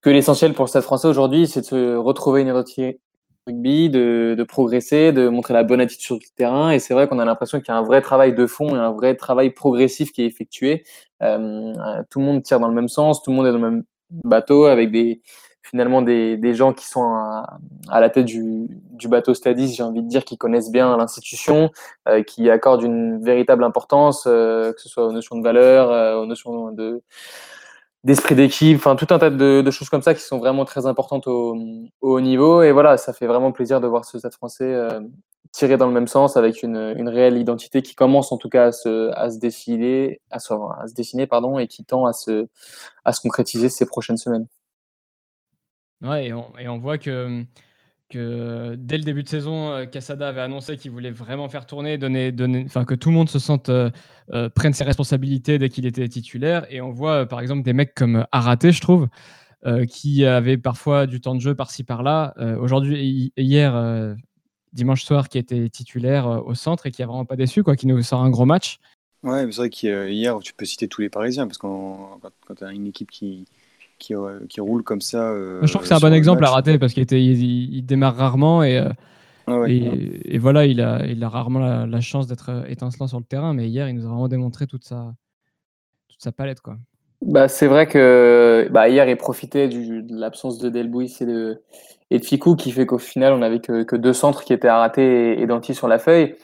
que 0.00 0.10
l'essentiel 0.10 0.54
pour 0.54 0.64
le 0.64 0.68
Stade 0.68 0.82
Français 0.82 1.08
aujourd'hui, 1.08 1.46
c'est 1.46 1.60
de 1.60 1.66
se 1.66 1.96
retrouver 1.96 2.42
une, 2.42 2.52
rugby, 3.46 3.90
de, 3.90 4.34
de, 4.36 4.42
progresser, 4.44 5.12
de 5.12 5.28
montrer 5.28 5.54
la 5.54 5.64
bonne 5.64 5.80
attitude 5.80 6.04
sur 6.04 6.14
le 6.16 6.20
terrain. 6.36 6.70
Et 6.70 6.78
c'est 6.78 6.94
vrai 6.94 7.08
qu'on 7.08 7.18
a 7.18 7.24
l'impression 7.24 7.60
qu'il 7.60 7.68
y 7.68 7.76
a 7.76 7.78
un 7.78 7.82
vrai 7.82 8.00
travail 8.00 8.34
de 8.34 8.46
fond 8.46 8.74
et 8.74 8.78
un 8.78 8.92
vrai 8.92 9.14
travail 9.14 9.50
progressif 9.50 10.12
qui 10.12 10.22
est 10.22 10.26
effectué. 10.26 10.84
Euh, 11.22 11.72
tout 12.10 12.20
le 12.20 12.24
monde 12.24 12.42
tire 12.42 12.60
dans 12.60 12.68
le 12.68 12.74
même 12.74 12.88
sens, 12.88 13.22
tout 13.22 13.30
le 13.30 13.36
monde 13.36 13.46
est 13.46 13.52
dans 13.52 13.58
le 13.58 13.70
même 13.70 13.84
bateau 14.10 14.64
avec 14.66 14.90
des 14.90 15.20
finalement 15.64 16.02
des, 16.02 16.36
des 16.36 16.54
gens 16.54 16.72
qui 16.72 16.86
sont 16.86 17.02
à, 17.02 18.00
la 18.00 18.10
tête 18.10 18.26
du, 18.26 18.68
du 18.92 19.08
bateau 19.08 19.32
Stadis, 19.34 19.74
j'ai 19.74 19.82
envie 19.82 20.02
de 20.02 20.08
dire, 20.08 20.24
qui 20.24 20.36
connaissent 20.36 20.70
bien 20.70 20.96
l'institution, 20.96 21.70
euh, 22.06 22.22
qui 22.22 22.50
accordent 22.50 22.82
une 22.82 23.24
véritable 23.24 23.64
importance, 23.64 24.24
euh, 24.26 24.72
que 24.72 24.80
ce 24.80 24.88
soit 24.88 25.06
aux 25.06 25.12
notions 25.12 25.36
de 25.36 25.42
valeur, 25.42 25.90
euh, 25.90 26.16
aux 26.16 26.26
notions 26.26 26.70
de 26.70 27.02
d'esprit 28.04 28.34
d'équipe, 28.34 28.76
enfin 28.76 28.96
tout 28.96 29.06
un 29.10 29.18
tas 29.18 29.30
de, 29.30 29.70
choses 29.70 29.88
comme 29.88 30.02
ça 30.02 30.14
qui 30.14 30.20
sont 30.20 30.38
vraiment 30.38 30.64
très 30.64 30.86
importantes 30.86 31.26
au, 31.26 31.56
haut 32.02 32.20
niveau. 32.20 32.62
Et 32.62 32.70
voilà, 32.70 32.96
ça 32.96 33.12
fait 33.12 33.26
vraiment 33.26 33.50
plaisir 33.50 33.80
de 33.80 33.86
voir 33.86 34.04
ce 34.04 34.18
stade 34.18 34.34
français 34.34 34.72
euh, 34.72 35.00
tirer 35.52 35.76
dans 35.76 35.86
le 35.86 35.92
même 35.92 36.06
sens 36.06 36.36
avec 36.36 36.62
une, 36.62 37.08
réelle 37.08 37.38
identité 37.38 37.80
qui 37.80 37.94
commence 37.94 38.30
en 38.32 38.36
tout 38.36 38.48
cas 38.48 38.66
à 38.66 38.72
se, 38.72 39.10
à 39.14 39.30
se 39.30 40.14
à 40.30 40.38
se, 40.86 40.94
dessiner 40.94 41.26
pardon, 41.26 41.58
et 41.58 41.66
qui 41.66 41.84
tend 41.84 42.04
à 42.06 42.12
se, 42.12 42.46
à 43.04 43.12
se 43.12 43.20
concrétiser 43.20 43.68
ces 43.68 43.86
prochaines 43.86 44.18
semaines. 44.18 44.46
Ouais, 46.02 46.26
et 46.26 46.32
on, 46.68 46.78
voit 46.78 46.98
que, 46.98 47.44
que 48.10 48.76
dès 48.78 48.98
le 48.98 49.04
début 49.04 49.22
de 49.22 49.28
saison, 49.28 49.86
Casada 49.90 50.28
avait 50.28 50.40
annoncé 50.40 50.76
qu'il 50.76 50.90
voulait 50.90 51.10
vraiment 51.10 51.48
faire 51.48 51.66
tourner, 51.66 51.98
donner, 51.98 52.32
donner, 52.32 52.62
enfin 52.66 52.84
que 52.84 52.94
tout 52.94 53.08
le 53.10 53.14
monde 53.14 53.28
se 53.28 53.38
sente 53.38 53.70
prenne 54.54 54.72
ses 54.72 54.84
responsabilités 54.84 55.58
dès 55.58 55.68
qu'il 55.68 55.86
était 55.86 56.08
titulaire. 56.08 56.66
Et 56.70 56.80
on 56.80 56.90
voit 56.90 57.26
par 57.26 57.40
exemple 57.40 57.62
des 57.62 57.72
mecs 57.72 57.94
comme 57.94 58.26
Araté, 58.30 58.72
je 58.72 58.80
trouve, 58.80 59.08
qui 59.88 60.24
avaient 60.24 60.58
parfois 60.58 61.06
du 61.06 61.20
temps 61.20 61.34
de 61.34 61.40
jeu 61.40 61.54
par-ci 61.54 61.84
par-là. 61.84 62.34
Aujourd'hui, 62.60 63.32
hier, 63.36 64.14
dimanche 64.72 65.04
soir, 65.04 65.28
qui 65.28 65.38
était 65.38 65.68
titulaire 65.68 66.26
au 66.26 66.54
centre 66.54 66.86
et 66.86 66.90
qui 66.90 67.02
a 67.02 67.06
vraiment 67.06 67.24
pas 67.24 67.36
déçu, 67.36 67.62
quoi, 67.62 67.74
qui 67.76 67.86
nous 67.86 68.02
sort 68.02 68.22
un 68.22 68.30
gros 68.30 68.44
match. 68.44 68.78
Ouais, 69.22 69.46
c'est 69.50 69.56
vrai 69.56 69.70
qu'hier, 69.70 70.38
tu 70.40 70.52
peux 70.52 70.66
citer 70.66 70.86
tous 70.86 71.00
les 71.00 71.08
Parisiens, 71.08 71.46
parce 71.46 71.56
que 71.56 71.62
quand, 71.62 72.20
tu 72.58 72.64
as 72.64 72.72
une 72.72 72.86
équipe 72.86 73.10
qui, 73.10 73.46
qui, 73.98 74.14
qui, 74.48 74.60
roule 74.60 74.82
comme 74.82 75.00
ça. 75.00 75.34
je 75.62 75.66
trouve 75.68 75.82
que 75.82 75.88
c'est 75.88 75.94
un 75.94 75.98
bon 75.98 76.12
exemple 76.12 76.44
à 76.44 76.50
rater, 76.50 76.78
parce 76.78 76.92
qu'il 76.92 77.10
il, 77.12 77.86
démarre 77.86 78.16
rarement 78.16 78.62
et, 78.62 78.82
et, 79.66 80.38
voilà, 80.38 80.64
il 80.64 80.80
a, 80.80 81.04
il 81.06 81.22
a 81.22 81.28
rarement 81.28 81.84
la, 81.86 82.00
chance 82.00 82.26
d'être 82.26 82.64
étincelant 82.68 83.06
sur 83.06 83.18
le 83.18 83.24
terrain, 83.24 83.52
mais 83.52 83.68
hier, 83.68 83.88
il 83.88 83.94
nous 83.94 84.06
a 84.06 84.08
vraiment 84.08 84.28
démontré 84.28 84.66
toute 84.66 84.84
sa, 84.84 85.14
toute 86.08 86.22
sa 86.22 86.32
palette. 86.32 86.60
Quoi. 86.60 86.76
Bah, 87.22 87.48
c'est 87.48 87.66
vrai 87.66 87.86
que 87.86 88.68
bah, 88.70 88.88
hier, 88.88 89.08
il 89.08 89.16
profitait 89.16 89.68
du, 89.68 90.02
de 90.02 90.18
l'absence 90.18 90.58
de 90.58 90.68
Delbouis 90.68 91.16
et 91.20 91.26
de, 91.26 91.62
et 92.10 92.18
de 92.18 92.24
Ficou, 92.24 92.54
qui 92.54 92.70
fait 92.70 92.86
qu'au 92.86 92.98
final, 92.98 93.32
on 93.32 93.38
n'avait 93.38 93.60
que, 93.60 93.82
que, 93.82 93.96
deux 93.96 94.12
centres 94.12 94.44
qui 94.44 94.52
étaient 94.52 94.68
à 94.68 94.78
rater 94.78 95.32
et, 95.32 95.42
et 95.42 95.46
Danti 95.46 95.74
sur 95.74 95.88
la 95.88 95.98
feuille. 95.98 96.34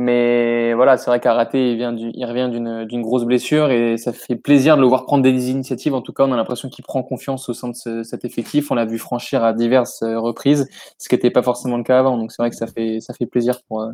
Mais 0.00 0.74
voilà, 0.74 0.96
c'est 0.96 1.10
vrai 1.10 1.18
qu'à 1.18 1.34
rater, 1.34 1.72
il, 1.72 2.12
il 2.14 2.24
revient 2.24 2.48
d'une 2.52 3.02
grosse 3.02 3.24
blessure 3.24 3.72
et 3.72 3.96
ça 3.96 4.12
fait 4.12 4.36
plaisir 4.36 4.76
de 4.76 4.80
le 4.80 4.86
voir 4.86 5.06
prendre 5.06 5.24
des 5.24 5.50
initiatives. 5.50 5.92
En 5.92 6.02
tout 6.02 6.12
cas, 6.12 6.22
on 6.22 6.30
a 6.30 6.36
l'impression 6.36 6.68
qu'il 6.68 6.84
prend 6.84 7.02
confiance 7.02 7.48
au 7.48 7.52
sein 7.52 7.70
de 7.70 8.04
cet 8.04 8.24
effectif. 8.24 8.70
On 8.70 8.76
l'a 8.76 8.84
vu 8.84 8.98
franchir 8.98 9.42
à 9.42 9.52
diverses 9.52 10.02
euh, 10.02 10.20
reprises, 10.20 10.68
ce 10.98 11.08
qui 11.08 11.16
n'était 11.16 11.32
pas 11.32 11.42
forcément 11.42 11.76
le 11.76 11.82
cas 11.82 11.98
avant. 11.98 12.16
Donc 12.16 12.30
c'est 12.30 12.40
vrai 12.40 12.48
que 12.48 12.54
ça 12.54 12.68
fait, 12.68 13.00
ça 13.00 13.12
fait 13.12 13.26
plaisir 13.26 13.60
pour, 13.66 13.80
euh, 13.80 13.90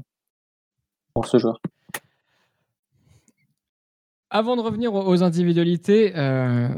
pour 1.14 1.24
ce 1.24 1.38
joueur. 1.38 1.58
Avant 4.28 4.56
de 4.56 4.60
revenir 4.60 4.92
aux 4.92 5.22
individualités, 5.22 6.12
euh, 6.16 6.68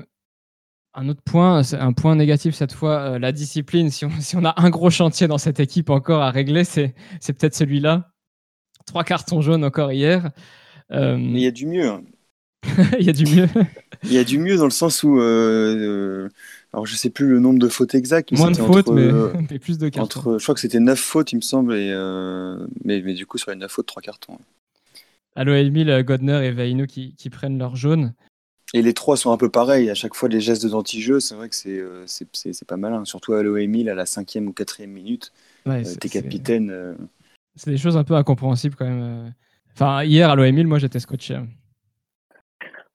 un 0.95 1.09
autre 1.09 1.23
point, 1.25 1.63
un 1.73 1.93
point 1.93 2.15
négatif 2.15 2.55
cette 2.55 2.73
fois, 2.73 3.19
la 3.19 3.33
discipline. 3.33 3.91
Si 3.91 4.05
on, 4.05 4.11
si 4.21 4.37
on, 4.37 4.45
a 4.45 4.55
un 4.57 4.71
gros 4.71 4.91
chantier 4.91 5.27
dans 5.27 5.39
cette 5.39 5.59
équipe 5.59 5.91
encore 5.91 6.23
à 6.23 6.31
régler, 6.31 6.63
c'est 6.63 6.95
peut-être 7.27 7.57
celui-là. 7.57 8.13
Trois 8.87 9.05
cartons 9.05 9.41
jaunes 9.41 9.65
encore 9.65 9.93
hier. 9.93 10.31
Euh, 10.93 11.17
Mais 11.17 11.41
il 11.41 11.43
y 11.43 11.47
a 11.47 11.51
du 11.51 11.67
mieux. 11.67 11.89
Hein. 11.89 12.03
il 12.99 13.05
y 13.05 13.11
a 13.11 13.13
du 13.13 13.27
mieux. 13.27 13.49
il 14.05 14.13
y 14.13 14.19
a 14.19 14.25
du 14.25 14.39
mieux 14.39 14.57
dans 14.57 14.65
le 14.65 14.71
sens 14.71 15.03
où, 15.03 15.21
euh, 15.21 15.77
euh, 15.77 16.29
alors 16.73 16.87
je 16.87 16.95
sais 16.95 17.11
plus 17.11 17.27
le 17.27 17.39
nombre 17.39 17.59
de 17.59 17.69
fautes 17.69 17.95
exactes. 17.95 18.33
Moins 18.33 18.51
de 18.51 18.57
fautes, 18.57 18.89
mais, 19.51 19.59
plus 19.59 19.79
de 19.79 19.89
cartons. 19.89 20.21
Entre, 20.21 20.39
je 20.39 20.43
crois 20.45 20.55
que 20.55 20.61
c'était 20.61 20.81
9 20.81 20.99
fautes, 20.99 21.33
il 21.33 21.37
me 21.37 21.41
semble, 21.43 21.75
et, 21.75 21.93
mais, 22.85 23.03
mais, 23.03 23.15
du 23.15 23.27
coup 23.27 23.39
sur 23.39 23.51
les 23.51 23.57
9 23.57 23.71
fautes, 23.71 23.87
3 23.87 24.03
cartons. 24.03 24.39
Allo 25.35 25.53
Emile, 25.53 26.03
Godner 26.05 26.47
et 26.47 26.51
Vaino 26.51 26.87
qui, 26.87 27.15
qui, 27.15 27.29
prennent 27.29 27.59
leur 27.59 27.77
jaune. 27.77 28.15
Et 28.73 28.83
les 28.83 28.95
trois 28.95 29.17
sont 29.17 29.31
un 29.33 29.37
peu 29.37 29.51
pareils. 29.51 29.91
À 29.91 29.95
chaque 29.95 30.15
fois, 30.15 30.29
les 30.29 30.41
gestes 30.41 30.67
d'anti-jeu, 30.67 31.21
c'est 31.21 31.35
vrai 31.35 31.49
que 31.49 31.55
c'est 31.55 31.85
c'est 32.07 32.65
pas 32.67 32.77
malin. 32.79 33.05
Surtout 33.05 33.35
Allo 33.35 33.57
Emile 33.59 33.91
à 33.91 33.95
la 33.95 34.07
cinquième 34.07 34.49
ou 34.49 34.53
quatrième 34.53 34.91
minute. 34.91 35.33
Ouais, 35.67 35.83
T'es 35.83 36.09
capitaine. 36.09 36.97
C'est 37.57 37.71
des 37.71 37.79
choses 37.79 37.97
un 37.97 38.05
peu 38.05 38.15
incompréhensibles 38.15 38.77
quand 38.77 38.85
même. 38.85 39.03
Euh. 39.03 39.29
Enfin, 39.75 40.05
hier 40.05 40.31
à 40.31 40.37
l'OM 40.37 40.63
moi 40.65 40.79
j'étais 40.79 41.01
scotché. 41.01 41.39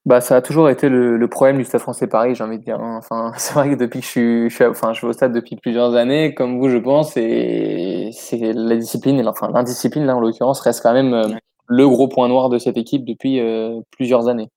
Bah, 0.06 0.20
ça 0.20 0.38
a 0.38 0.42
toujours 0.42 0.68
été 0.70 0.90
le, 0.90 1.28
problème 1.28 1.58
du 1.58 1.64
Stade 1.64 1.82
français 1.82 2.08
Paris, 2.08 2.34
j'ai 2.34 2.44
envie 2.44 2.58
de 2.58 2.64
dire. 2.64 2.80
Hein. 2.80 2.98
Enfin, 2.98 3.34
c'est 3.38 3.54
vrai 3.54 3.70
que 3.70 3.76
depuis 3.76 4.00
que 4.00 4.06
je 4.06 4.12
suis, 4.12 4.50
je 4.50 4.56
suis, 4.56 4.66
enfin, 4.66 4.94
je 4.94 5.06
au 5.06 5.14
stade 5.14 5.34
depuis 5.34 5.56
plusieurs 5.56 5.96
années, 5.96 6.34
comme 6.34 6.58
vous, 6.58 6.70
je 6.70 6.78
pense, 6.78 7.16
et 7.18 8.10
c'est 8.14 8.54
la 8.54 8.78
discipline, 8.78 9.28
enfin 9.28 9.50
l'indiscipline 9.54 10.06
là 10.06 10.16
en 10.16 10.20
l'occurrence 10.20 10.60
reste 10.62 10.82
quand 10.82 10.94
même 10.94 11.14
euh, 11.14 11.28
le 11.68 11.88
gros 11.88 12.08
point 12.08 12.28
noir 12.28 12.50
de 12.50 12.58
cette 12.58 12.78
équipe 12.78 13.06
depuis 13.06 13.40
euh, 13.40 13.80
plusieurs 13.92 14.28
années. 14.28 14.50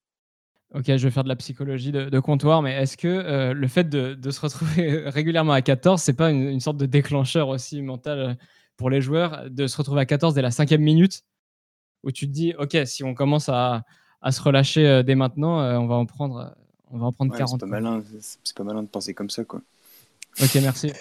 Ok, 0.75 0.85
je 0.87 1.05
vais 1.05 1.11
faire 1.11 1.25
de 1.25 1.29
la 1.29 1.37
psychologie 1.37 1.93
de, 1.93 2.21
comptoir, 2.21 2.61
mais 2.61 2.73
est-ce 2.73 2.97
que 2.97 3.53
le 3.53 3.69
fait 3.69 3.89
de, 3.89 4.15
de, 4.15 4.31
se 4.31 4.41
retrouver 4.41 5.05
régulièrement 5.07 5.53
à 5.53 5.63
14, 5.63 6.01
c'est 6.01 6.17
pas 6.17 6.31
une, 6.31 6.49
une, 6.49 6.59
sorte 6.59 6.79
de 6.79 6.87
déclencheur 6.87 7.49
aussi 7.49 7.81
mental 7.81 8.37
pour 8.77 8.91
les 8.91 9.01
joueurs 9.01 9.45
de 9.51 9.67
se 9.67 9.77
retrouver 9.77 10.01
à 10.01 10.07
14 10.07 10.35
dès 10.35 10.43
la 10.43 10.51
cinquième 10.51 10.83
minute, 10.83 11.23
où 12.03 12.11
tu 12.11 12.27
te 12.27 12.33
dis, 12.33 12.55
OK, 12.59 12.77
si 12.85 13.05
on 13.05 13.15
commence 13.15 13.49
à, 13.49 13.83
se 14.31 14.41
relâcher 14.41 14.87
euh, 14.87 15.03
dès 15.03 15.15
maintenant, 15.15 15.61
euh, 15.61 15.77
on 15.77 15.87
va 15.87 15.95
en 15.97 16.07
prendre, 16.07 16.55
on 16.91 16.99
va 16.99 17.07
en 17.07 17.13
prendre 17.13 17.37
40. 17.37 17.49
C'est 17.49 17.59
pas, 17.59 17.67
malin, 17.67 18.03
c'est 18.19 18.57
pas 18.57 18.65
malin 18.65 18.83
de 18.83 18.89
penser 18.89 19.15
comme 19.15 19.31
ça, 19.31 19.45
quoi. 19.45 19.61
Ok, 20.43 20.59
merci. 20.63 20.93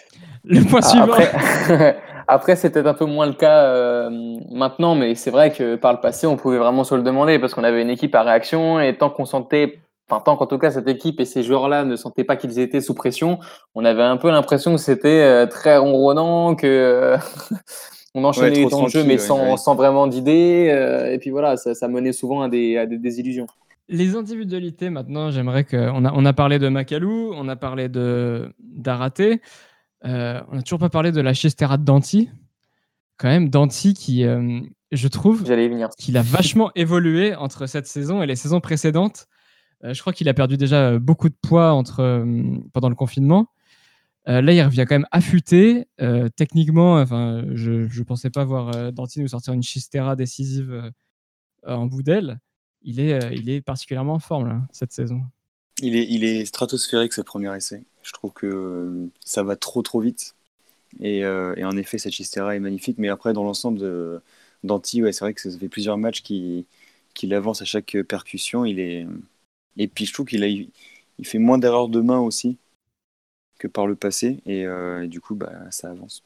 Le 0.43 0.63
point 0.63 0.81
ah, 0.83 0.88
suivant. 0.88 1.93
Après, 2.27 2.55
c'était 2.57 2.86
un 2.86 2.93
peu 2.93 3.05
moins 3.05 3.25
le 3.25 3.33
cas 3.33 3.63
euh, 3.63 4.38
maintenant, 4.51 4.93
mais 4.93 5.15
c'est 5.15 5.31
vrai 5.31 5.51
que 5.51 5.75
par 5.75 5.93
le 5.93 5.99
passé, 5.99 6.27
on 6.27 6.38
pouvait 6.38 6.59
vraiment 6.59 6.83
se 6.83 6.93
le 6.93 7.01
demander 7.01 7.39
parce 7.39 7.53
qu'on 7.53 7.63
avait 7.63 7.81
une 7.81 7.89
équipe 7.89 8.13
à 8.13 8.21
réaction 8.21 8.79
et 8.79 8.95
tant 8.95 9.09
qu'on 9.09 9.25
sentait 9.25 9.79
enfin, 10.09 10.21
tant 10.23 10.35
qu'en 10.35 10.45
tout 10.45 10.57
cas 10.57 10.71
cette 10.71 10.87
équipe 10.87 11.19
et 11.19 11.25
ces 11.25 11.43
joueurs-là 11.43 11.85
ne 11.85 11.95
sentaient 11.95 12.23
pas 12.23 12.35
qu'ils 12.35 12.59
étaient 12.59 12.81
sous 12.81 12.93
pression, 12.93 13.39
on 13.75 13.85
avait 13.85 14.03
un 14.03 14.17
peu 14.17 14.29
l'impression 14.29 14.73
que 14.73 14.81
c'était 14.81 15.21
euh, 15.21 15.45
très 15.45 15.77
ronronnant, 15.77 16.55
que 16.55 16.67
euh, 16.67 17.17
on 18.15 18.23
enchaînait 18.23 18.63
les 18.63 18.67
temps 18.67 18.83
de 18.83 18.89
jeu 18.89 19.03
mais 19.03 19.17
sans, 19.17 19.57
sans 19.57 19.75
vraiment 19.75 20.07
d'idées. 20.07 20.69
Euh, 20.71 21.11
et 21.11 21.19
puis 21.19 21.29
voilà, 21.29 21.57
ça, 21.57 21.73
ça, 21.73 21.87
menait 21.87 22.13
souvent 22.13 22.41
à 22.41 22.49
des, 22.49 22.77
à 22.77 22.85
des 22.85 22.97
désillusions. 22.97 23.47
Les 23.89 24.15
individualités, 24.15 24.89
maintenant, 24.89 25.29
j'aimerais 25.29 25.65
que. 25.65 25.77
On 25.77 26.05
a, 26.05 26.13
on 26.13 26.25
a 26.25 26.33
parlé 26.33 26.57
de 26.57 26.69
Macalou, 26.69 27.33
on 27.35 27.49
a 27.49 27.55
parlé 27.55 27.89
de 27.89 28.53
d'Araté, 28.59 29.41
on 30.03 30.09
n'a 30.09 30.61
toujours 30.63 30.79
pas 30.79 30.89
parlé 30.89 31.11
de 31.11 31.21
la 31.21 31.33
Chestera 31.33 31.77
de 31.77 31.83
Danti. 31.83 32.29
Quand 33.17 33.27
même, 33.27 33.49
Danti 33.49 33.93
qui, 33.93 34.25
je 34.91 35.07
trouve, 35.09 35.43
qu'il 35.97 36.17
a 36.17 36.21
vachement 36.21 36.71
évolué 36.75 37.35
entre 37.35 37.65
cette 37.65 37.87
saison 37.87 38.23
et 38.23 38.25
les 38.25 38.37
saisons 38.37 38.61
précédentes. 38.61 39.27
Euh, 39.83 39.93
je 39.93 40.01
crois 40.01 40.13
qu'il 40.13 40.29
a 40.29 40.33
perdu 40.33 40.57
déjà 40.57 40.89
euh, 40.89 40.99
beaucoup 40.99 41.29
de 41.29 41.35
poids 41.41 41.73
entre, 41.73 41.99
euh, 42.01 42.57
pendant 42.71 42.89
le 42.89 42.95
confinement. 42.95 43.47
là, 44.25 44.53
il 44.53 44.61
revient 44.61 44.85
quand 44.87 44.95
même 44.95 45.07
affûté. 45.11 45.85
techniquement, 46.37 46.95
enfin, 46.95 47.43
je 47.53 47.71
ne 47.71 48.03
pensais 48.03 48.29
pas 48.29 48.45
voir 48.45 48.93
Danti 48.93 49.19
nous 49.19 49.27
sortir 49.27 49.53
une 49.53 49.63
chistera 49.63 50.15
décisive 50.15 50.91
en 51.67 51.87
bout 51.87 52.03
d'aile. 52.03 52.39
Il 52.83 53.01
est, 53.01 53.35
il 53.35 53.49
est 53.49 53.61
particulièrement 53.61 54.13
en 54.13 54.19
forme 54.19 54.65
cette 54.71 54.93
saison. 54.93 55.21
Il 55.81 55.97
est, 55.97 56.07
il 56.09 56.23
est 56.23 56.45
stratosphérique 56.45 57.11
ce 57.11 57.21
premier 57.21 57.53
essai. 57.53 57.83
Je 58.01 58.13
trouve 58.13 58.31
que 58.31 59.09
ça 59.25 59.43
va 59.43 59.57
trop 59.57 59.81
trop 59.81 59.99
vite. 59.99 60.35
Et, 61.01 61.25
en 61.25 61.75
effet, 61.75 61.97
cette 61.97 62.13
chistera 62.13 62.55
est 62.55 62.61
magnifique. 62.61 62.97
Mais 62.99 63.09
après, 63.09 63.33
dans 63.33 63.43
l'ensemble 63.43 64.21
d'Anti, 64.63 65.03
ouais, 65.03 65.11
c'est 65.11 65.25
vrai 65.25 65.33
que 65.33 65.41
ça 65.41 65.59
fait 65.59 65.67
plusieurs 65.67 65.97
matchs 65.97 66.21
qu'il 66.21 66.63
qui 67.13 67.33
avance 67.33 67.61
à 67.61 67.65
chaque 67.65 67.97
percussion. 68.07 68.63
Il 68.63 68.79
est, 68.79 69.05
et 69.77 69.88
puis 69.88 70.05
je 70.05 70.13
trouve 70.13 70.25
qu'il 70.25 70.43
a, 70.43 70.47
il 70.47 70.71
fait 71.27 71.39
moins 71.39 71.57
d'erreurs 71.57 71.89
de 71.89 72.01
main 72.01 72.19
aussi 72.19 72.57
que 73.59 73.67
par 73.67 73.88
le 73.88 73.95
passé. 73.95 74.41
Et, 74.45 74.65
euh, 74.65 75.07
du 75.07 75.21
coup, 75.21 75.36
bah, 75.36 75.51
ça 75.69 75.89
avance. 75.89 76.23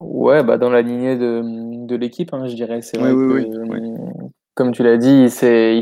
Ouais, 0.00 0.44
bah 0.44 0.58
dans 0.58 0.70
la 0.70 0.82
lignée 0.82 1.16
de, 1.16 1.86
de 1.86 1.96
l'équipe, 1.96 2.32
hein, 2.32 2.46
je 2.46 2.54
dirais. 2.54 2.82
C'est 2.82 2.98
vrai 2.98 3.10
que, 3.10 3.50
comme 4.54 4.72
tu 4.72 4.82
l'as 4.82 4.96
dit, 4.96 5.22
il 5.24 5.30
s'est, 5.30 5.80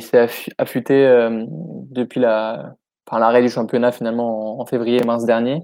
affûté 0.57 1.07
euh, 1.07 1.45
depuis 1.91 2.21
la, 2.21 2.77
l'arrêt 3.13 3.43
du 3.43 3.51
championnat 3.51 3.93
finalement 3.93 4.59
en, 4.59 4.63
en 4.63 4.67
février-mars 4.67 5.25
dernier. 5.27 5.63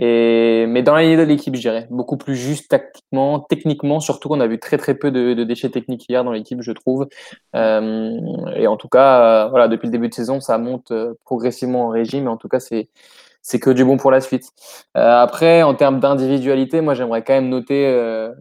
Mais 0.00 0.82
dans 0.82 0.94
la 0.94 1.02
ligne 1.02 1.18
de 1.18 1.22
l'équipe, 1.22 1.54
je 1.54 1.60
dirais, 1.60 1.86
beaucoup 1.90 2.16
plus 2.16 2.36
juste 2.36 2.70
tactiquement, 2.70 3.40
techniquement, 3.40 4.00
surtout 4.00 4.28
qu'on 4.28 4.40
a 4.40 4.46
vu 4.46 4.58
très 4.58 4.78
très 4.78 4.94
peu 4.94 5.10
de, 5.10 5.44
déchets 5.44 5.70
techniques 5.70 6.06
hier 6.08 6.24
dans 6.24 6.32
l'équipe, 6.32 6.62
je 6.62 6.72
trouve. 6.72 7.08
Euh, 7.54 8.18
et 8.56 8.66
en 8.66 8.76
tout 8.76 8.88
cas, 8.88 9.44
euh, 9.46 9.48
voilà, 9.48 9.68
depuis 9.68 9.86
le 9.86 9.92
début 9.92 10.08
de 10.08 10.14
saison, 10.14 10.40
ça 10.40 10.56
monte 10.58 10.90
euh, 10.90 11.14
progressivement 11.24 11.86
en 11.86 11.88
régime. 11.90 12.24
Et 12.24 12.28
en 12.28 12.36
tout 12.36 12.48
cas, 12.48 12.60
c'est 12.60 12.88
c'est 13.42 13.58
que 13.58 13.70
du 13.70 13.86
bon 13.86 13.96
pour 13.96 14.10
la 14.10 14.20
suite. 14.20 14.50
Après, 14.92 15.62
en 15.62 15.74
termes 15.74 15.98
d'individualité, 15.98 16.82
moi 16.82 16.92
j'aimerais 16.92 17.24
quand 17.24 17.32
même 17.32 17.48
noter 17.48 17.86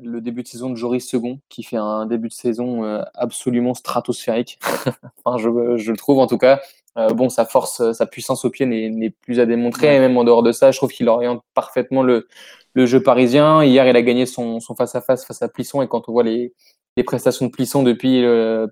le 0.03 0.19
début 0.19 0.43
de 0.43 0.47
saison 0.49 0.69
de 0.69 0.75
Joris 0.75 1.07
Second, 1.09 1.39
qui 1.47 1.63
fait 1.63 1.77
un 1.77 2.05
début 2.05 2.27
de 2.27 2.33
saison 2.33 3.01
absolument 3.15 3.73
stratosphérique. 3.73 4.59
enfin, 5.23 5.37
je, 5.37 5.77
je, 5.77 5.91
le 5.91 5.97
trouve 5.97 6.19
en 6.19 6.27
tout 6.27 6.37
cas. 6.37 6.59
Euh, 6.97 7.09
bon, 7.09 7.29
sa 7.29 7.45
force, 7.45 7.91
sa 7.93 8.05
puissance 8.05 8.45
au 8.45 8.49
pied 8.49 8.65
n'est 8.65 9.09
plus 9.09 9.39
à 9.39 9.45
démontrer. 9.45 9.95
Et 9.95 9.99
même 9.99 10.17
en 10.17 10.23
dehors 10.23 10.43
de 10.43 10.51
ça, 10.51 10.71
je 10.71 10.77
trouve 10.77 10.91
qu'il 10.91 11.07
oriente 11.09 11.43
parfaitement 11.53 12.03
le, 12.03 12.27
le, 12.73 12.85
jeu 12.85 13.01
parisien. 13.01 13.63
Hier, 13.63 13.87
il 13.87 13.95
a 13.95 14.01
gagné 14.01 14.25
son 14.25 14.59
face-à-face 14.77 15.27
-face, 15.27 15.43
à 15.43 15.49
Plisson. 15.49 15.81
Et 15.81 15.87
quand 15.87 16.09
on 16.09 16.11
voit 16.11 16.23
les, 16.23 16.53
les 16.97 17.03
prestations 17.03 17.45
de 17.45 17.51
Plisson 17.51 17.83
depuis, 17.83 18.23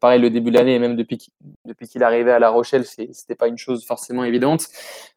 pareil, 0.02 0.20
le 0.20 0.30
début 0.30 0.52
de 0.52 0.58
l'année 0.58 0.76
et 0.76 0.80
même 0.80 0.96
depuis 0.96 1.18
qu'il 1.18 1.34
depuis 1.68 1.88
qu'il 1.88 2.02
est 2.02 2.06
arrivé 2.06 2.32
à 2.32 2.40
La 2.40 2.50
Rochelle, 2.50 2.86
c'était 2.86 3.36
pas 3.36 3.48
une 3.48 3.58
chose 3.58 3.86
forcément 3.86 4.24
évidente. 4.24 4.68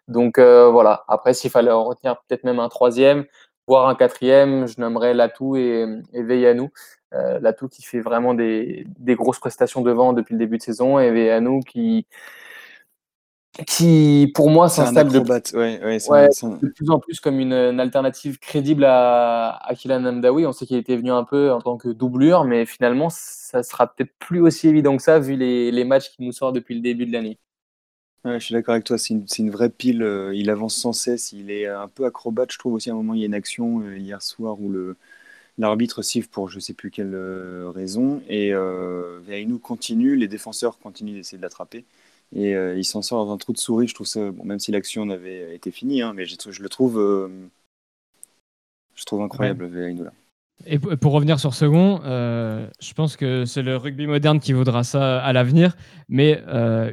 Donc 0.08 0.38
euh, 0.38 0.68
voilà. 0.70 1.04
Après, 1.08 1.34
s'il 1.34 1.50
fallait 1.50 1.70
en 1.70 1.84
retenir 1.84 2.16
peut-être 2.28 2.44
même 2.44 2.58
un 2.58 2.68
troisième, 2.68 3.24
voire 3.66 3.88
un 3.88 3.94
quatrième, 3.94 4.66
je 4.66 4.80
nommerais 4.80 5.14
Latou 5.14 5.56
et, 5.56 5.86
et 6.12 6.22
Veillanou. 6.22 6.70
Euh, 7.14 7.40
Latou 7.40 7.68
qui 7.68 7.82
fait 7.82 8.00
vraiment 8.00 8.34
des, 8.34 8.86
des, 8.98 9.16
grosses 9.16 9.40
prestations 9.40 9.80
devant 9.80 10.12
depuis 10.12 10.34
le 10.34 10.38
début 10.38 10.58
de 10.58 10.62
saison 10.62 11.00
et 11.00 11.10
Veillanou 11.10 11.60
qui 11.60 12.06
qui, 13.66 14.30
pour 14.34 14.50
moi, 14.50 14.68
s'installe 14.68 15.08
de, 15.08 15.18
de, 15.18 16.68
plus 16.68 16.90
en 16.90 16.98
plus 16.98 17.20
comme 17.20 17.40
une, 17.40 17.52
alternative 17.52 18.38
crédible 18.38 18.84
à, 18.84 19.58
à 19.62 19.74
Kylian 19.74 20.04
Amdawi. 20.04 20.46
On 20.46 20.52
sait 20.52 20.66
qu'il 20.66 20.76
était 20.76 20.96
venu 20.96 21.10
un 21.10 21.24
peu 21.24 21.52
en 21.52 21.60
tant 21.60 21.76
que 21.76 21.88
doublure, 21.88 22.44
mais 22.44 22.66
finalement, 22.66 23.08
ça 23.10 23.62
sera 23.62 23.86
peut-être 23.86 24.12
plus 24.18 24.40
aussi 24.40 24.68
évident 24.68 24.96
que 24.96 25.02
ça 25.02 25.18
vu 25.18 25.36
les, 25.36 25.70
les 25.70 25.84
matchs 25.84 26.10
qui 26.10 26.22
nous 26.22 26.32
sortent 26.32 26.54
depuis 26.54 26.74
le 26.74 26.80
début 26.80 27.06
de 27.06 27.12
l'année. 27.12 27.38
je 28.24 28.38
suis 28.38 28.54
d'accord 28.54 28.74
avec 28.74 28.84
toi, 28.84 28.98
c'est 28.98 29.14
une, 29.14 29.26
une, 29.38 29.50
vraie 29.50 29.70
pile. 29.70 30.02
Euh, 30.02 30.34
il 30.34 30.50
avance 30.50 30.76
sans 30.76 30.92
cesse, 30.92 31.32
il 31.32 31.50
est 31.50 31.66
un 31.66 31.88
peu 31.88 32.04
acrobate. 32.04 32.52
Je 32.52 32.58
trouve 32.58 32.74
aussi 32.74 32.90
à 32.90 32.92
un 32.92 32.96
moment, 32.96 33.14
il 33.14 33.20
y 33.20 33.24
a 33.24 33.26
une 33.26 33.34
action 33.34 33.80
euh, 33.80 33.96
hier 33.96 34.22
soir 34.22 34.60
où 34.60 34.70
le, 34.70 34.96
l'arbitre 35.60 36.02
siffle 36.02 36.28
pour 36.28 36.48
je 36.48 36.58
sais 36.58 36.72
plus 36.72 36.90
quelle 36.90 37.14
euh, 37.14 37.70
raison 37.70 38.22
et 38.28 38.52
euh, 38.52 39.20
continue, 39.62 40.16
les 40.16 40.28
défenseurs 40.28 40.78
continuent 40.78 41.14
d'essayer 41.14 41.38
de 41.38 41.42
l'attraper 41.42 41.84
et 42.34 42.54
euh, 42.54 42.76
il 42.76 42.84
s'en 42.84 43.02
sort 43.02 43.26
dans 43.26 43.32
un 43.32 43.38
trou 43.38 43.52
de 43.52 43.58
souris. 43.58 43.88
Je 43.88 43.94
trouve 43.94 44.06
ça, 44.06 44.30
bon, 44.30 44.44
même 44.44 44.58
si 44.58 44.70
l'action 44.70 45.08
avait 45.10 45.54
été 45.54 45.70
finie, 45.70 46.02
hein, 46.02 46.12
mais 46.14 46.26
je, 46.26 46.36
je, 46.48 46.62
le 46.62 46.68
trouve, 46.68 46.98
euh, 46.98 47.28
je 48.94 49.04
trouve 49.04 49.22
incroyable 49.22 49.64
ouais. 49.64 49.94
là. 49.94 50.12
Et 50.66 50.78
pour 50.78 51.12
revenir 51.12 51.40
sur 51.40 51.54
second, 51.54 52.00
je 52.04 52.92
pense 52.92 53.16
que 53.16 53.46
c'est 53.46 53.62
le 53.62 53.78
rugby 53.78 54.06
moderne 54.06 54.40
qui 54.40 54.52
voudra 54.52 54.84
ça 54.84 55.18
à 55.18 55.32
l'avenir, 55.32 55.74
mais 56.10 56.38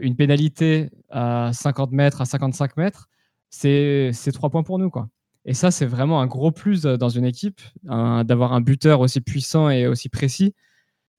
une 0.01 0.15
pénalité 0.15 0.89
à 1.09 1.51
50 1.51 1.91
mètres, 1.91 2.21
à 2.21 2.25
55 2.25 2.77
mètres, 2.77 3.09
c'est 3.49 4.31
trois 4.31 4.49
points 4.49 4.63
pour 4.63 4.79
nous, 4.79 4.89
quoi. 4.89 5.09
Et 5.47 5.53
ça, 5.53 5.71
c'est 5.71 5.85
vraiment 5.85 6.21
un 6.21 6.27
gros 6.27 6.51
plus 6.51 6.85
euh, 6.85 6.97
dans 6.97 7.09
une 7.09 7.23
équipe, 7.23 7.61
d'avoir 7.83 8.53
un 8.53 8.61
buteur 8.61 8.99
aussi 8.99 9.21
puissant 9.21 9.69
et 9.69 9.87
aussi 9.87 10.09
précis. 10.09 10.53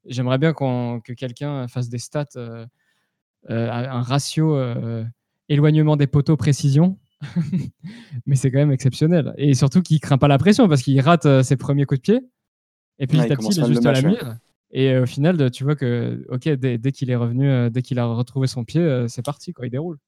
J'aimerais 0.05 0.39
bien 0.39 0.53
que 0.53 1.13
quelqu'un 1.15 1.67
fasse 1.67 1.89
des 1.89 1.99
stats, 1.99 2.27
euh, 2.37 2.49
euh, 2.61 2.67
un 3.49 4.03
ratio 4.03 4.59
éloignement 5.49 5.97
des 5.97 6.07
poteaux 6.07 6.37
précision. 6.37 6.99
Mais 8.27 8.37
c'est 8.37 8.51
quand 8.51 8.59
même 8.59 8.73
exceptionnel. 8.73 9.35
Et 9.39 9.55
surtout 9.55 9.83
qu'il 9.83 10.01
craint 10.01 10.19
pas 10.19 10.29
la 10.29 10.39
pression 10.39 10.69
parce 10.69 10.83
qu'il 10.83 11.01
rate 11.01 11.43
ses 11.43 11.57
premiers 11.57 11.85
coups 11.85 12.01
de 12.01 12.03
pied. 12.03 12.21
Et 13.01 13.07
puis 13.07 13.19
petit 13.19 13.33
à 13.33 13.37
petit, 13.37 13.49
il 13.57 13.65
est 13.65 13.67
juste 13.67 13.87
à 13.87 13.93
la 13.93 14.03
mire. 14.03 14.37
Et 14.71 14.99
au 14.99 15.07
final, 15.07 15.51
tu 15.51 15.65
vois 15.65 15.75
que 15.75 16.25
ok, 16.29 16.49
dès, 16.49 16.79
dès 16.79 16.93
qu'il 16.93 17.11
est 17.11 17.17
revenu, 17.17 17.71
dès 17.71 17.83
qu'il 17.83 17.99
a 17.99 18.07
retrouvé 18.07 18.47
son 18.47 18.65
pied, 18.65 19.07
c'est 19.09 19.25
parti, 19.25 19.53
quoi, 19.53 19.67
il 19.67 19.71
déroule. 19.71 19.99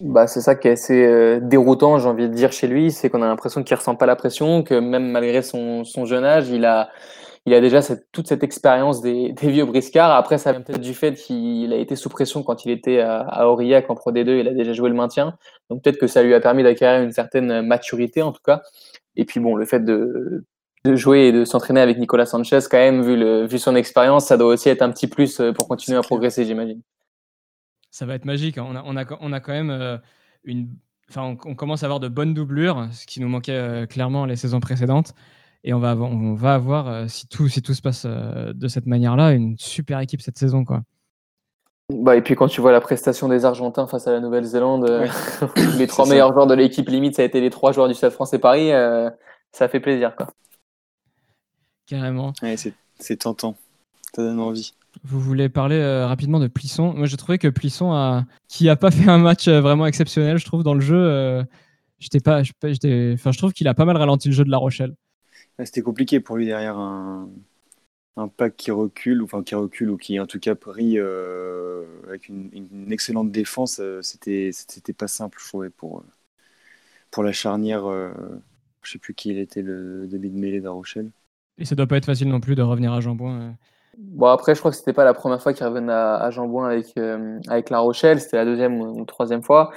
Bah, 0.00 0.26
c'est 0.26 0.42
ça 0.42 0.54
qui 0.54 0.68
est 0.68 0.72
assez 0.72 1.06
euh, 1.06 1.40
déroutant, 1.40 1.98
j'ai 1.98 2.06
envie 2.06 2.28
de 2.28 2.34
dire, 2.34 2.52
chez 2.52 2.66
lui, 2.66 2.90
c'est 2.92 3.08
qu'on 3.08 3.22
a 3.22 3.26
l'impression 3.26 3.62
qu'il 3.62 3.74
ressent 3.76 3.96
pas 3.96 4.04
la 4.04 4.16
pression, 4.16 4.62
que 4.62 4.78
même 4.78 5.10
malgré 5.10 5.40
son, 5.40 5.84
son 5.84 6.04
jeune 6.04 6.24
âge, 6.24 6.50
il 6.50 6.66
a, 6.66 6.90
il 7.46 7.54
a 7.54 7.60
déjà 7.60 7.80
cette, 7.80 8.10
toute 8.12 8.26
cette 8.26 8.42
expérience 8.42 9.00
des, 9.00 9.32
des, 9.40 9.50
vieux 9.50 9.64
briscards. 9.64 10.10
Après, 10.10 10.38
ça 10.38 10.52
vient 10.52 10.60
peut-être 10.60 10.80
du 10.80 10.94
fait 10.94 11.14
qu'il 11.14 11.72
a 11.72 11.76
été 11.76 11.96
sous 11.96 12.08
pression 12.08 12.42
quand 12.42 12.64
il 12.64 12.70
était 12.70 13.00
à, 13.00 13.20
à 13.20 13.46
Aurillac 13.46 13.88
en 13.90 13.94
Pro 13.94 14.12
D2, 14.12 14.40
il 14.40 14.48
a 14.48 14.52
déjà 14.52 14.72
joué 14.72 14.88
le 14.88 14.94
maintien. 14.94 15.36
Donc 15.70 15.82
peut-être 15.82 15.98
que 15.98 16.06
ça 16.06 16.22
lui 16.22 16.34
a 16.34 16.40
permis 16.40 16.62
d'acquérir 16.62 17.02
une 17.02 17.12
certaine 17.12 17.62
maturité, 17.62 18.22
en 18.22 18.32
tout 18.32 18.42
cas. 18.44 18.62
Et 19.16 19.24
puis 19.24 19.40
bon, 19.40 19.54
le 19.54 19.64
fait 19.64 19.84
de, 19.84 20.44
de 20.84 20.96
jouer 20.96 21.28
et 21.28 21.32
de 21.32 21.44
s'entraîner 21.44 21.80
avec 21.80 21.98
Nicolas 21.98 22.26
Sanchez, 22.26 22.58
quand 22.70 22.78
même, 22.78 23.02
vu, 23.02 23.16
le, 23.16 23.46
vu 23.46 23.58
son 23.58 23.76
expérience, 23.76 24.26
ça 24.26 24.36
doit 24.36 24.48
aussi 24.48 24.68
être 24.68 24.82
un 24.82 24.90
petit 24.90 25.06
plus 25.06 25.40
euh, 25.40 25.52
pour 25.52 25.68
continuer 25.68 25.98
à 25.98 26.02
progresser, 26.02 26.44
j'imagine 26.44 26.82
ça 27.96 28.04
va 28.04 28.14
être 28.14 28.26
magique. 28.26 28.58
Hein. 28.58 28.66
On 28.68 28.76
a, 28.76 28.82
on 28.84 28.96
a, 28.96 29.04
on 29.20 29.32
a 29.32 29.40
quand 29.40 29.52
même 29.52 29.70
euh, 29.70 29.96
une. 30.44 30.68
Enfin, 31.08 31.36
on, 31.46 31.54
commence 31.54 31.82
à 31.82 31.86
avoir 31.86 32.00
de 32.00 32.08
bonnes 32.08 32.34
doublures, 32.34 32.88
ce 32.92 33.06
qui 33.06 33.20
nous 33.20 33.28
manquait 33.28 33.52
euh, 33.52 33.86
clairement 33.86 34.26
les 34.26 34.36
saisons 34.36 34.60
précédentes. 34.60 35.14
Et 35.66 35.74
on 35.74 35.78
va 35.78 35.90
avoir, 35.90 36.10
on 36.10 36.34
va 36.34 36.54
avoir 36.54 36.88
euh, 36.88 37.08
si, 37.08 37.26
tout, 37.28 37.48
si 37.48 37.60
tout 37.60 37.74
se 37.74 37.82
passe 37.82 38.06
de 38.06 38.68
cette 38.68 38.86
manière-là, 38.86 39.32
une 39.32 39.56
super 39.58 40.00
équipe 40.00 40.22
cette 40.22 40.38
saison. 40.38 40.64
Quoi. 40.64 40.82
Bah, 41.92 42.16
et 42.16 42.22
puis 42.22 42.34
quand 42.34 42.48
tu 42.48 42.62
vois 42.62 42.72
la 42.72 42.80
prestation 42.80 43.28
des 43.28 43.44
Argentins 43.44 43.86
face 43.86 44.06
à 44.06 44.12
la 44.12 44.20
Nouvelle-Zélande, 44.20 44.88
les 45.76 45.86
trois 45.86 46.06
meilleurs 46.06 46.32
joueurs 46.32 46.46
de 46.46 46.54
l'équipe 46.54 46.88
limite, 46.88 47.16
ça 47.16 47.22
a 47.22 47.24
été 47.26 47.40
les 47.40 47.50
trois 47.50 47.72
joueurs 47.72 47.88
du 47.88 47.94
Stade 47.94 48.12
français 48.12 48.38
Paris, 48.38 48.70
ça 49.52 49.68
fait 49.68 49.80
plaisir. 49.80 50.16
Quoi. 50.16 50.28
Carrément. 51.86 52.32
c'est 52.98 53.16
tentant, 53.16 53.56
ça 54.14 54.22
donne 54.22 54.40
envie. 54.40 54.72
Vous 55.04 55.20
voulez 55.20 55.48
parler 55.48 55.76
euh, 55.76 56.06
rapidement 56.06 56.40
de 56.40 56.46
Plisson? 56.46 56.92
Moi, 56.94 57.06
j'ai 57.06 57.16
trouvé 57.16 57.38
que 57.38 57.48
Plisson, 57.48 57.92
a, 57.92 58.24
qui 58.48 58.68
a 58.68 58.76
pas 58.76 58.90
fait 58.90 59.08
un 59.08 59.18
match 59.18 59.48
euh, 59.48 59.60
vraiment 59.60 59.86
exceptionnel, 59.86 60.38
je 60.38 60.44
trouve, 60.44 60.62
dans 60.62 60.74
le 60.74 60.80
jeu, 60.80 60.96
euh, 60.96 61.44
j'étais 61.98 62.20
pas, 62.20 62.40
enfin, 62.40 63.32
je 63.32 63.38
trouve 63.38 63.52
qu'il 63.52 63.68
a 63.68 63.74
pas 63.74 63.84
mal 63.84 63.96
ralenti 63.96 64.28
le 64.28 64.34
jeu 64.34 64.44
de 64.44 64.50
La 64.50 64.58
Rochelle. 64.58 64.94
C'était 65.64 65.82
compliqué 65.82 66.20
pour 66.20 66.36
lui 66.36 66.46
derrière 66.46 66.78
un, 66.78 67.30
un 68.16 68.28
pack 68.28 68.56
qui 68.56 68.70
recule, 68.70 69.22
enfin 69.22 69.42
qui 69.42 69.54
recule 69.54 69.90
ou 69.90 69.96
qui 69.96 70.20
en 70.20 70.26
tout 70.26 70.38
cas 70.38 70.54
pris 70.54 70.98
avec 70.98 72.28
une, 72.28 72.92
excellente 72.92 73.30
défense. 73.30 73.80
c'était, 74.02 74.50
c'était 74.52 74.92
pas 74.92 75.08
simple, 75.08 75.38
je 75.40 75.48
trouvais, 75.48 75.70
pour, 75.70 76.04
pour 77.10 77.22
la 77.22 77.32
charnière. 77.32 77.84
je 78.82 78.90
sais 78.90 78.98
plus 78.98 79.14
qui 79.14 79.30
il 79.30 79.38
était 79.38 79.62
le 79.62 80.06
début 80.06 80.28
de 80.28 80.38
mêlée 80.38 80.60
de 80.60 80.68
Rochelle. 80.68 81.10
Et 81.58 81.64
ça 81.64 81.74
doit 81.74 81.86
pas 81.86 81.96
être 81.96 82.06
facile 82.06 82.28
non 82.28 82.40
plus 82.40 82.54
de 82.54 82.62
revenir 82.62 82.92
à 82.92 83.00
Jambouin. 83.00 83.56
Bon, 83.98 84.26
après, 84.26 84.54
je 84.54 84.60
crois 84.60 84.70
que 84.70 84.76
c'était 84.76 84.92
pas 84.92 85.04
la 85.04 85.14
première 85.14 85.40
fois 85.40 85.54
qu'il 85.54 85.64
revenait 85.66 85.92
à, 85.92 86.16
à 86.16 86.30
Jambouin 86.30 86.68
avec, 86.68 86.92
euh, 86.98 87.38
avec 87.48 87.70
La 87.70 87.78
Rochelle, 87.78 88.20
c'était 88.20 88.36
la 88.36 88.44
deuxième 88.44 88.78
ou, 88.80 89.04
troisième 89.06 89.42
fois. 89.42 89.70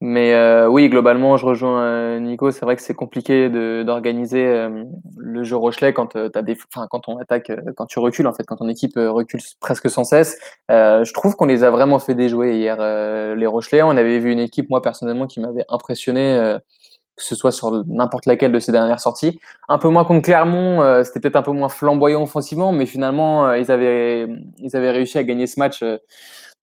Mais 0.00 0.34
euh, 0.34 0.68
oui, 0.68 0.88
globalement, 0.88 1.36
je 1.36 1.46
rejoins 1.46 1.82
euh, 1.82 2.20
Nico. 2.20 2.50
C'est 2.52 2.64
vrai 2.64 2.76
que 2.76 2.82
c'est 2.82 2.94
compliqué 2.94 3.48
d'organiser 3.84 4.68
le 5.16 5.42
jeu 5.42 5.56
Rochelet 5.56 5.92
quand, 5.92 6.14
as 6.16 6.42
des, 6.42 6.56
quand 6.90 7.08
on 7.08 7.18
attaque, 7.18 7.50
quand 7.76 7.86
tu 7.86 7.98
recules, 7.98 8.26
en 8.26 8.32
fait, 8.32 8.44
quand 8.44 8.56
ton 8.56 8.68
équipe 8.68 8.94
recule 8.96 9.40
presque 9.60 9.90
sans 9.90 10.04
cesse. 10.04 10.38
je 10.68 11.12
trouve 11.12 11.34
qu'on 11.34 11.46
les 11.46 11.64
a 11.64 11.70
vraiment 11.70 11.98
fait 11.98 12.14
déjouer 12.14 12.56
hier, 12.56 12.76
les 13.34 13.46
Rochelais. 13.46 13.82
On 13.82 13.90
avait 13.90 14.20
vu 14.20 14.30
une 14.30 14.40
équipe, 14.40 14.70
moi 14.70 14.82
personnellement, 14.82 15.26
qui 15.26 15.40
m'avait 15.40 15.64
impressionné 15.68 16.58
que 17.16 17.22
ce 17.22 17.34
soit 17.34 17.52
sur 17.52 17.84
n'importe 17.86 18.26
laquelle 18.26 18.52
de 18.52 18.58
ces 18.58 18.72
dernières 18.72 19.00
sorties. 19.00 19.38
Un 19.68 19.78
peu 19.78 19.88
moins 19.88 20.04
contre 20.04 20.22
Clermont, 20.22 20.82
euh, 20.82 21.04
c'était 21.04 21.20
peut-être 21.20 21.36
un 21.36 21.42
peu 21.42 21.52
moins 21.52 21.68
flamboyant 21.68 22.22
offensivement, 22.22 22.72
mais 22.72 22.86
finalement, 22.86 23.46
euh, 23.46 23.58
ils, 23.58 23.70
avaient, 23.70 24.26
ils 24.58 24.76
avaient 24.76 24.90
réussi 24.90 25.18
à 25.18 25.24
gagner 25.24 25.46
ce 25.46 25.60
match 25.60 25.82
euh, 25.82 25.98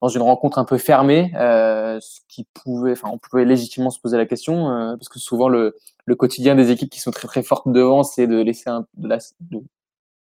dans 0.01 0.09
une 0.09 0.21
rencontre 0.21 0.57
un 0.57 0.65
peu 0.65 0.77
fermée, 0.79 1.31
ce 1.35 2.19
qui 2.27 2.47
pouvait, 2.55 2.93
enfin, 2.93 3.09
on 3.13 3.19
pouvait 3.19 3.45
légitimement 3.45 3.91
se 3.91 3.99
poser 3.99 4.17
la 4.17 4.25
question, 4.25 4.95
parce 4.97 5.09
que 5.09 5.19
souvent 5.19 5.47
le, 5.47 5.75
le, 6.05 6.15
quotidien 6.15 6.55
des 6.55 6.71
équipes 6.71 6.89
qui 6.89 6.99
sont 6.99 7.11
très 7.11 7.27
très 7.27 7.43
fortes 7.43 7.67
devant, 7.67 8.01
c'est 8.01 8.25
de 8.25 8.41
laisser 8.41 8.71
un, 8.71 8.87
de, 8.97 9.07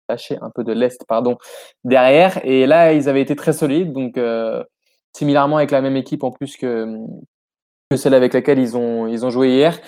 lâcher 0.09 0.37
un 0.43 0.51
peu 0.51 0.65
de 0.65 0.73
l'est, 0.73 1.05
pardon, 1.07 1.39
derrière. 1.85 2.45
Et 2.45 2.67
là, 2.67 2.93
ils 2.93 3.09
avaient 3.09 3.23
été 3.23 3.37
très 3.37 3.53
solides, 3.53 3.93
donc 3.93 4.19
similairement 5.17 5.59
avec 5.59 5.71
la 5.71 5.81
même 5.81 5.97
équipe 5.97 6.25
en 6.25 6.33
plus 6.33 6.57
que, 6.57 6.99
que 7.89 7.97
celle 7.97 8.15
avec 8.15 8.35
laquelle 8.35 8.59
ils 8.59 8.77
ont, 8.77 9.07
ils 9.07 9.25
ont 9.25 9.31
joué 9.31 9.51
hier. 9.51 9.79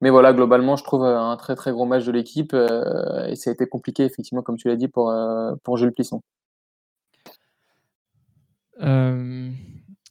Mais 0.00 0.10
voilà, 0.10 0.32
globalement, 0.32 0.76
je 0.76 0.84
trouve 0.84 1.04
un 1.04 1.36
très 1.36 1.56
très 1.56 1.72
gros 1.72 1.84
match 1.84 2.04
de 2.04 2.12
l'équipe 2.12 2.54
euh, 2.54 3.26
et 3.26 3.34
ça 3.34 3.50
a 3.50 3.52
été 3.52 3.66
compliqué, 3.66 4.04
effectivement, 4.04 4.42
comme 4.42 4.56
tu 4.56 4.68
l'as 4.68 4.76
dit, 4.76 4.86
pour, 4.86 5.10
euh, 5.10 5.54
pour 5.64 5.76
Jules 5.76 5.92
Plisson. 5.92 6.22
Euh, 8.80 9.50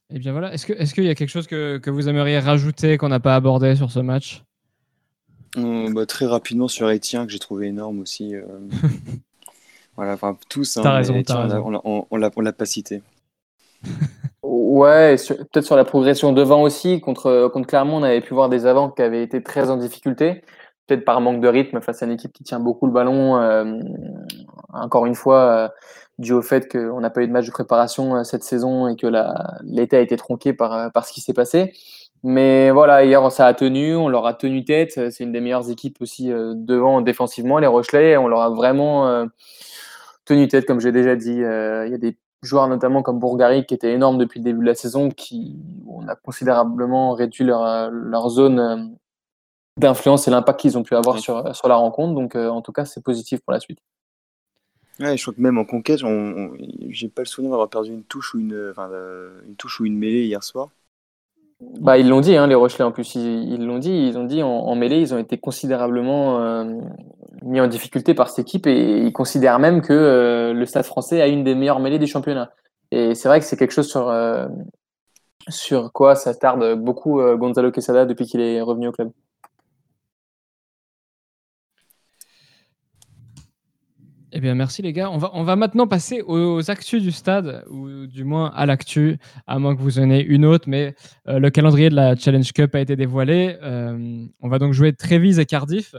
et 0.10 0.20
bien 0.20 0.34
voilà, 0.34 0.54
est-ce 0.54 0.66
qu'il 0.66 0.76
est 0.76 0.94
qu'il 0.94 1.04
y 1.06 1.10
a 1.10 1.16
quelque 1.16 1.30
chose 1.30 1.48
que, 1.48 1.78
que 1.78 1.90
vous 1.90 2.10
aimeriez 2.10 2.40
rajouter 2.40 2.98
qu'on 2.98 3.08
n'a 3.08 3.22
pas 3.22 3.36
abordé 3.36 3.78
sur 3.78 3.92
ce 3.92 4.00
match? 4.00 4.44
Bah, 5.56 6.06
Très 6.06 6.26
rapidement 6.26 6.68
sur 6.68 6.90
Etienne, 6.90 7.26
que 7.26 7.32
j'ai 7.32 7.40
trouvé 7.40 7.68
énorme 7.68 8.02
aussi. 8.02 8.34
voilà, 9.96 10.14
enfin 10.14 10.38
tous. 10.50 10.76
Hein, 10.76 10.82
raison, 10.82 11.14
raison. 11.14 12.08
On 12.12 12.18
l'a 12.18 12.54
pas 12.54 12.66
cité. 12.66 13.02
Ouais, 14.50 15.18
peut-être 15.28 15.66
sur 15.66 15.76
la 15.76 15.84
progression 15.84 16.32
devant 16.32 16.62
aussi. 16.62 17.02
Contre, 17.02 17.50
contre 17.50 17.68
Clermont, 17.68 17.98
on 17.98 18.04
avait 18.04 18.22
pu 18.22 18.34
voir 18.34 18.48
des 18.48 18.66
avants 18.66 18.90
qui 18.90 19.02
avaient 19.02 19.22
été 19.22 19.44
très 19.44 19.70
en 19.70 19.76
difficulté, 19.76 20.42
peut-être 20.88 21.04
par 21.04 21.20
manque 21.20 21.42
de 21.42 21.50
rythme 21.50 21.82
face 21.82 22.02
à 22.02 22.06
une 22.06 22.14
équipe 22.14 22.32
qui 22.32 22.46
tient 22.46 22.62
beaucoup 22.62 22.86
le 22.86 22.94
ballon. 22.94 23.38
Euh, 23.42 23.78
encore 24.70 25.06
une 25.06 25.16
fois, 25.16 25.40
euh, 25.40 25.70
dû 26.18 26.32
au 26.32 26.42
fait 26.42 26.72
qu'on 26.72 27.02
n'a 27.02 27.10
pas 27.10 27.24
eu 27.24 27.28
de 27.28 27.34
match 27.34 27.46
de 27.46 27.52
préparation 27.52 28.16
euh, 28.16 28.24
cette 28.24 28.44
saison 28.44 28.88
et 28.88 28.96
que 28.96 29.08
l'été 29.64 29.98
a 29.98 30.00
été 30.00 30.16
tronqué 30.16 30.54
par, 30.54 30.94
par 30.94 31.06
ce 31.06 31.12
qui 31.12 31.20
s'est 31.20 31.34
passé. 31.34 31.74
Mais 32.24 32.72
voilà, 32.72 33.04
hier, 33.04 33.30
ça 33.32 33.48
a 33.48 33.54
tenu, 33.54 33.98
on 33.98 34.08
leur 34.08 34.26
a 34.28 34.34
tenu 34.34 34.64
tête. 34.64 35.12
C'est 35.12 35.24
une 35.26 35.34
des 35.34 35.42
meilleures 35.42 35.70
équipes 35.70 36.02
aussi 36.02 36.30
devant 36.30 37.02
défensivement, 37.02 37.60
les 37.60 37.68
Rochelais. 37.68 38.16
On 38.18 38.28
leur 38.30 38.42
a 38.42 38.50
vraiment 38.50 39.28
tenu 40.26 40.48
tête, 40.48 40.66
comme 40.66 40.80
j'ai 40.80 40.92
déjà 40.92 41.16
dit. 41.16 41.36
Il 41.36 41.90
y 41.92 41.94
a 41.94 41.98
des 41.98 42.18
joueurs 42.42 42.68
notamment 42.68 43.02
comme 43.02 43.20
Bourgari 43.20 43.66
qui 43.66 43.74
était 43.74 43.92
énorme 43.92 44.18
depuis 44.18 44.40
le 44.40 44.46
début 44.46 44.62
de 44.62 44.66
la 44.66 44.76
saison, 44.76 45.10
qui 45.10 45.58
on 45.88 46.08
a 46.08 46.16
considérablement 46.16 47.14
réduit 47.14 47.44
leur, 47.44 47.90
leur 47.92 48.30
zone 48.30 48.60
euh, 48.60 48.78
d'influence 49.78 50.28
et 50.28 50.32
l'impact 50.32 50.60
qu'ils 50.60 50.78
ont 50.78 50.84
pu 50.84 50.96
avoir 50.96 51.20
sur, 51.20 51.56
sur 51.56 51.68
la 51.68 51.76
rencontre. 51.76 52.14
Donc 52.14 52.36
euh, 52.36 52.50
en 52.50 52.62
tout 52.62 52.72
cas, 52.72 52.86
c'est 52.86 53.04
positif 53.04 53.42
pour 53.42 53.54
la 53.54 53.60
suite. 53.60 53.80
Ouais, 55.00 55.16
je 55.16 55.22
crois 55.22 55.34
que 55.34 55.42
même 55.42 55.60
en 55.60 55.66
conquête, 55.66 56.00
j'ai 56.90 57.08
pas 57.08 57.22
le 57.22 57.28
souvenir 57.28 57.52
d'avoir 57.52 57.70
perdu 57.70 57.92
une 57.92 58.04
touche 58.04 58.34
ou 58.34 58.40
une, 58.40 58.70
enfin, 58.72 58.90
euh, 58.92 59.42
une 59.48 59.56
touche 59.56 59.80
ou 59.80 59.86
une 59.86 59.96
mêlée 59.96 60.26
hier 60.26 60.44
soir. 60.44 60.70
Bah, 61.60 61.98
ils 61.98 62.08
l'ont 62.08 62.22
dit, 62.22 62.36
hein, 62.36 62.46
les 62.46 62.54
Rochelais 62.54 62.84
en 62.84 62.92
plus, 62.92 63.16
ils 63.16 63.66
l'ont 63.66 63.80
dit, 63.80 63.92
ils 63.92 64.18
ont 64.18 64.26
dit 64.26 64.44
en, 64.44 64.76
mêlée, 64.76 65.00
ils 65.00 65.14
ont 65.14 65.18
été 65.18 65.40
considérablement 65.40 66.40
euh, 66.40 66.66
mis 67.42 67.60
en 67.60 67.68
difficulté 67.68 68.14
par 68.14 68.30
cette 68.30 68.46
équipe 68.46 68.68
et 68.68 69.00
ils 69.00 69.12
considèrent 69.12 69.58
même 69.58 69.82
que 69.82 69.94
euh, 69.94 70.54
le 70.54 70.66
Stade 70.68 70.86
français 70.86 71.20
a 71.20 71.28
une 71.28 71.44
des 71.44 71.56
meilleures 71.56 71.80
mêlées 71.80 71.98
des 71.98 72.06
championnats. 72.06 72.52
Et 72.92 73.16
c'est 73.16 73.28
vrai 73.28 73.40
que 73.40 73.46
c'est 73.46 73.58
quelque 73.58 73.74
chose 73.74 73.90
sur, 73.90 74.08
euh, 74.08 74.46
sur 75.50 75.92
quoi 75.94 76.14
ça 76.16 76.36
tarde 76.36 76.76
beaucoup 76.76 77.20
Gonzalo 77.38 77.72
Quesada 77.72 78.06
depuis 78.06 78.28
qu'il 78.28 78.40
est 78.40 78.62
revenu 78.62 78.90
au 78.90 78.92
club. 78.92 79.12
Eh 84.34 84.42
bien, 84.42 84.56
merci 84.56 84.82
les 84.82 84.92
gars. 84.92 85.10
On 85.10 85.18
va, 85.18 85.32
on 85.34 85.44
va 85.44 85.56
maintenant 85.56 85.88
passer 85.88 86.22
aux, 86.22 86.70
actus 86.70 87.02
du 87.02 87.12
stade, 87.12 87.64
ou 87.70 88.08
du 88.08 88.26
moins 88.26 88.52
à 88.52 88.66
l'actu, 88.66 89.18
à 89.46 89.58
moins 89.58 89.74
que 89.76 89.82
vous 89.82 90.00
en 90.00 90.10
ayez 90.10 90.26
une 90.26 90.46
autre, 90.46 90.68
mais 90.68 90.96
euh, 91.28 91.40
le 91.40 91.50
calendrier 91.50 91.90
de 91.90 91.96
la 91.96 92.16
Challenge 92.16 92.52
Cup 92.52 92.76
a 92.76 92.82
été 92.82 92.98
dévoilé. 92.98 93.58
Euh, 93.62 94.26
on 94.42 94.50
va 94.50 94.60
donc 94.60 94.74
jouer 94.74 94.92
Trévise 94.94 95.40
et 95.40 95.46
Cardiff. 95.46 95.96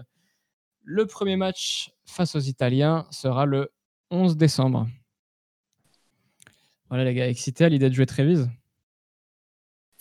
Le 0.84 1.06
premier 1.06 1.36
match 1.36 1.90
face 2.04 2.36
aux 2.36 2.40
Italiens 2.40 3.06
sera 3.10 3.46
le 3.46 3.70
11 4.10 4.36
décembre. 4.36 4.86
Voilà 6.90 7.04
les 7.04 7.14
gars, 7.14 7.28
excités 7.28 7.64
à 7.64 7.68
l'idée 7.70 7.88
de 7.88 7.94
jouer 7.94 8.06
Trévise 8.06 8.50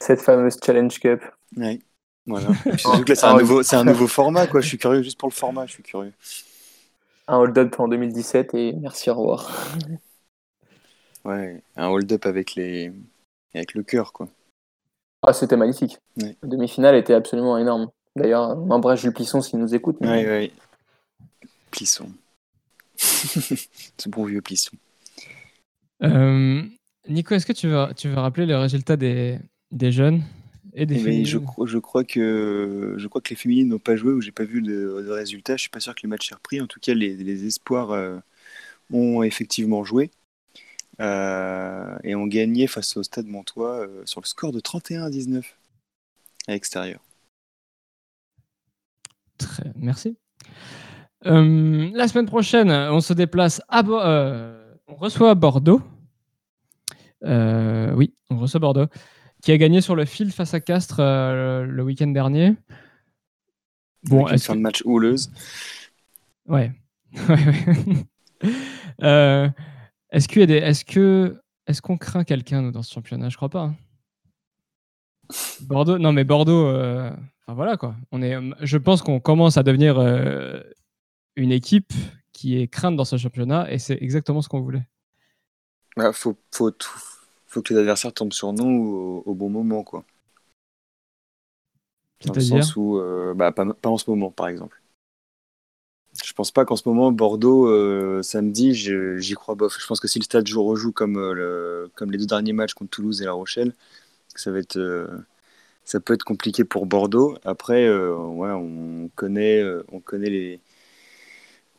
Cette 0.00 0.20
fameuse 0.20 0.56
Challenge 0.64 0.98
Cup. 0.98 1.22
Oui. 1.56 1.82
Voilà. 2.28 2.48
c'est 2.78 3.24
un, 3.24 3.38
nouveau, 3.38 3.62
un 3.74 3.84
nouveau 3.84 4.06
format, 4.06 4.46
quoi. 4.46 4.60
Je 4.60 4.68
suis 4.68 4.78
curieux 4.78 5.02
juste 5.02 5.18
pour 5.18 5.28
le 5.28 5.34
format, 5.34 5.66
je 5.66 5.72
suis 5.72 5.82
curieux. 5.82 6.12
Un 7.26 7.38
hold-up 7.38 7.74
en 7.80 7.88
2017 7.88 8.54
et 8.54 8.72
merci, 8.74 9.10
au 9.10 9.14
revoir. 9.14 9.50
Ouais, 11.24 11.62
un 11.76 11.88
hold-up 11.88 12.24
avec, 12.24 12.54
les... 12.54 12.90
avec 13.52 13.74
le 13.74 13.82
cœur, 13.82 14.12
quoi. 14.12 14.28
Ah, 15.22 15.32
c'était 15.32 15.56
magnifique. 15.56 15.98
La 16.16 16.28
demi-finale 16.44 16.94
était 16.94 17.12
absolument 17.12 17.58
énorme. 17.58 17.90
D'ailleurs, 18.16 18.56
on 18.56 18.70
embrasse 18.70 19.00
Jules 19.00 19.12
Plisson 19.12 19.42
s'il 19.42 19.58
nous 19.58 19.74
écoute. 19.74 19.96
Oui, 20.00 20.24
oui. 20.26 20.52
Plisson. 21.70 22.08
Ce 22.96 24.08
bon 24.08 24.24
vieux 24.24 24.40
Plisson. 24.40 24.76
Euh, 26.04 26.62
Nico, 27.08 27.34
est-ce 27.34 27.44
que 27.44 27.52
tu 27.52 27.66
veux, 27.66 27.88
tu 27.94 28.08
veux 28.08 28.18
rappeler 28.18 28.46
les 28.46 28.54
résultats 28.54 28.96
des, 28.96 29.38
des 29.70 29.92
jeunes? 29.92 30.22
Et 30.78 30.86
des 30.86 31.24
je, 31.24 31.38
je, 31.64 31.78
crois 31.78 32.04
que, 32.04 32.94
je 32.96 33.08
crois 33.08 33.20
que 33.20 33.30
les 33.30 33.36
féminines 33.36 33.68
n'ont 33.68 33.80
pas 33.80 33.96
joué 33.96 34.12
ou 34.12 34.20
j'ai 34.20 34.30
pas 34.30 34.44
vu 34.44 34.62
de, 34.62 35.02
de 35.04 35.10
résultats. 35.10 35.56
Je 35.56 35.62
suis 35.62 35.70
pas 35.70 35.80
sûr 35.80 35.92
que 35.92 36.00
le 36.04 36.08
match 36.08 36.30
ait 36.30 36.36
repris. 36.36 36.60
En 36.60 36.68
tout 36.68 36.78
cas, 36.78 36.94
les, 36.94 37.16
les 37.16 37.46
espoirs 37.46 37.90
euh, 37.90 38.18
ont 38.92 39.24
effectivement 39.24 39.82
joué 39.82 40.12
euh, 41.00 41.98
et 42.04 42.14
ont 42.14 42.28
gagné 42.28 42.68
face 42.68 42.96
au 42.96 43.02
Stade 43.02 43.26
Montois 43.26 43.80
euh, 43.80 44.02
sur 44.04 44.20
le 44.20 44.26
score 44.26 44.52
de 44.52 44.60
31 44.60 45.02
à 45.02 45.10
19 45.10 45.56
à 46.46 46.52
l'extérieur. 46.52 47.00
Très 49.38 49.72
merci. 49.74 50.16
la 51.22 52.06
semaine 52.08 52.26
prochaine, 52.26 52.70
on 52.70 53.00
se 53.00 53.14
déplace 53.14 53.60
à 53.68 53.82
on 54.86 54.94
reçoit 54.94 55.34
Bordeaux. 55.34 55.82
oui, 57.22 58.14
on 58.30 58.38
reçoit 58.38 58.60
Bordeaux 58.60 58.86
qui 59.42 59.52
a 59.52 59.58
gagné 59.58 59.80
sur 59.80 59.96
le 59.96 60.04
fil 60.04 60.32
face 60.32 60.54
à 60.54 60.60
Castres 60.60 61.00
euh, 61.00 61.64
le 61.64 61.82
week-end 61.82 62.08
dernier. 62.08 62.54
Bon, 64.04 64.26
est-ce 64.28 64.46
fin 64.46 64.56
de 64.56 64.60
match 64.60 64.82
houleuse. 64.84 65.30
Ouais. 66.46 66.72
euh, 69.02 69.50
est-ce 70.10 70.28
qu'il 70.28 70.46
des... 70.46 70.54
est-ce 70.54 70.82
que 70.82 71.42
est-ce 71.66 71.82
qu'on 71.82 71.98
craint 71.98 72.24
quelqu'un 72.24 72.70
dans 72.70 72.82
ce 72.82 72.90
championnat? 72.90 73.28
Je 73.28 73.36
crois 73.36 73.50
pas. 73.50 73.64
Hein. 73.64 73.76
Bordeaux, 75.60 75.98
non 75.98 76.12
mais 76.12 76.24
Bordeaux, 76.24 76.66
euh, 76.66 77.10
enfin 77.42 77.54
voilà 77.54 77.76
quoi. 77.76 77.94
On 78.12 78.22
est, 78.22 78.34
je 78.62 78.78
pense 78.78 79.02
qu'on 79.02 79.20
commence 79.20 79.58
à 79.58 79.62
devenir 79.62 79.98
euh, 79.98 80.62
une 81.36 81.52
équipe 81.52 81.92
qui 82.32 82.58
est 82.58 82.68
crainte 82.68 82.96
dans 82.96 83.04
ce 83.04 83.18
championnat 83.18 83.70
et 83.70 83.78
c'est 83.78 83.98
exactement 84.00 84.40
ce 84.40 84.48
qu'on 84.48 84.60
voulait. 84.60 84.86
Bah, 85.96 86.12
faut, 86.14 86.38
faut, 86.54 86.70
tout, 86.70 86.88
faut 87.48 87.62
que 87.62 87.72
les 87.72 87.80
adversaires 87.80 88.12
tombent 88.12 88.32
sur 88.32 88.52
nous 88.52 89.22
au, 89.24 89.34
bon 89.34 89.48
moment, 89.48 89.82
quoi. 89.82 90.04
Dans 92.24 92.34
le 92.34 92.40
sens 92.40 92.76
où, 92.76 92.98
euh, 92.98 93.32
bah, 93.34 93.52
pas, 93.52 93.64
en 93.84 93.96
ce 93.96 94.10
moment, 94.10 94.30
par 94.30 94.48
exemple. 94.48 94.80
Je 96.24 96.32
pense 96.32 96.50
pas 96.50 96.64
qu'en 96.64 96.76
ce 96.76 96.88
moment, 96.88 97.12
Bordeaux, 97.12 97.68
euh, 97.68 98.22
samedi, 98.22 98.74
j'y 98.74 99.34
crois 99.34 99.54
bof. 99.54 99.78
Je 99.80 99.86
pense 99.86 100.00
que 100.00 100.08
si 100.08 100.18
le 100.18 100.24
stade 100.24 100.46
joue, 100.46 100.62
rejoue 100.64 100.92
comme, 100.92 101.16
euh, 101.16 101.32
le, 101.32 101.90
comme 101.94 102.10
les 102.10 102.18
deux 102.18 102.26
derniers 102.26 102.52
matchs 102.52 102.74
contre 102.74 102.90
Toulouse 102.90 103.22
et 103.22 103.24
La 103.24 103.32
Rochelle, 103.32 103.72
ça 104.34 104.50
va 104.50 104.58
être, 104.58 104.78
ça 105.84 106.00
peut 106.00 106.14
être 106.14 106.24
compliqué 106.24 106.64
pour 106.64 106.86
Bordeaux. 106.86 107.38
Après, 107.44 107.88
ouais, 107.88 108.50
on 108.50 109.10
connaît, 109.14 109.62
on 109.92 110.00
connaît 110.00 110.30
les, 110.30 110.60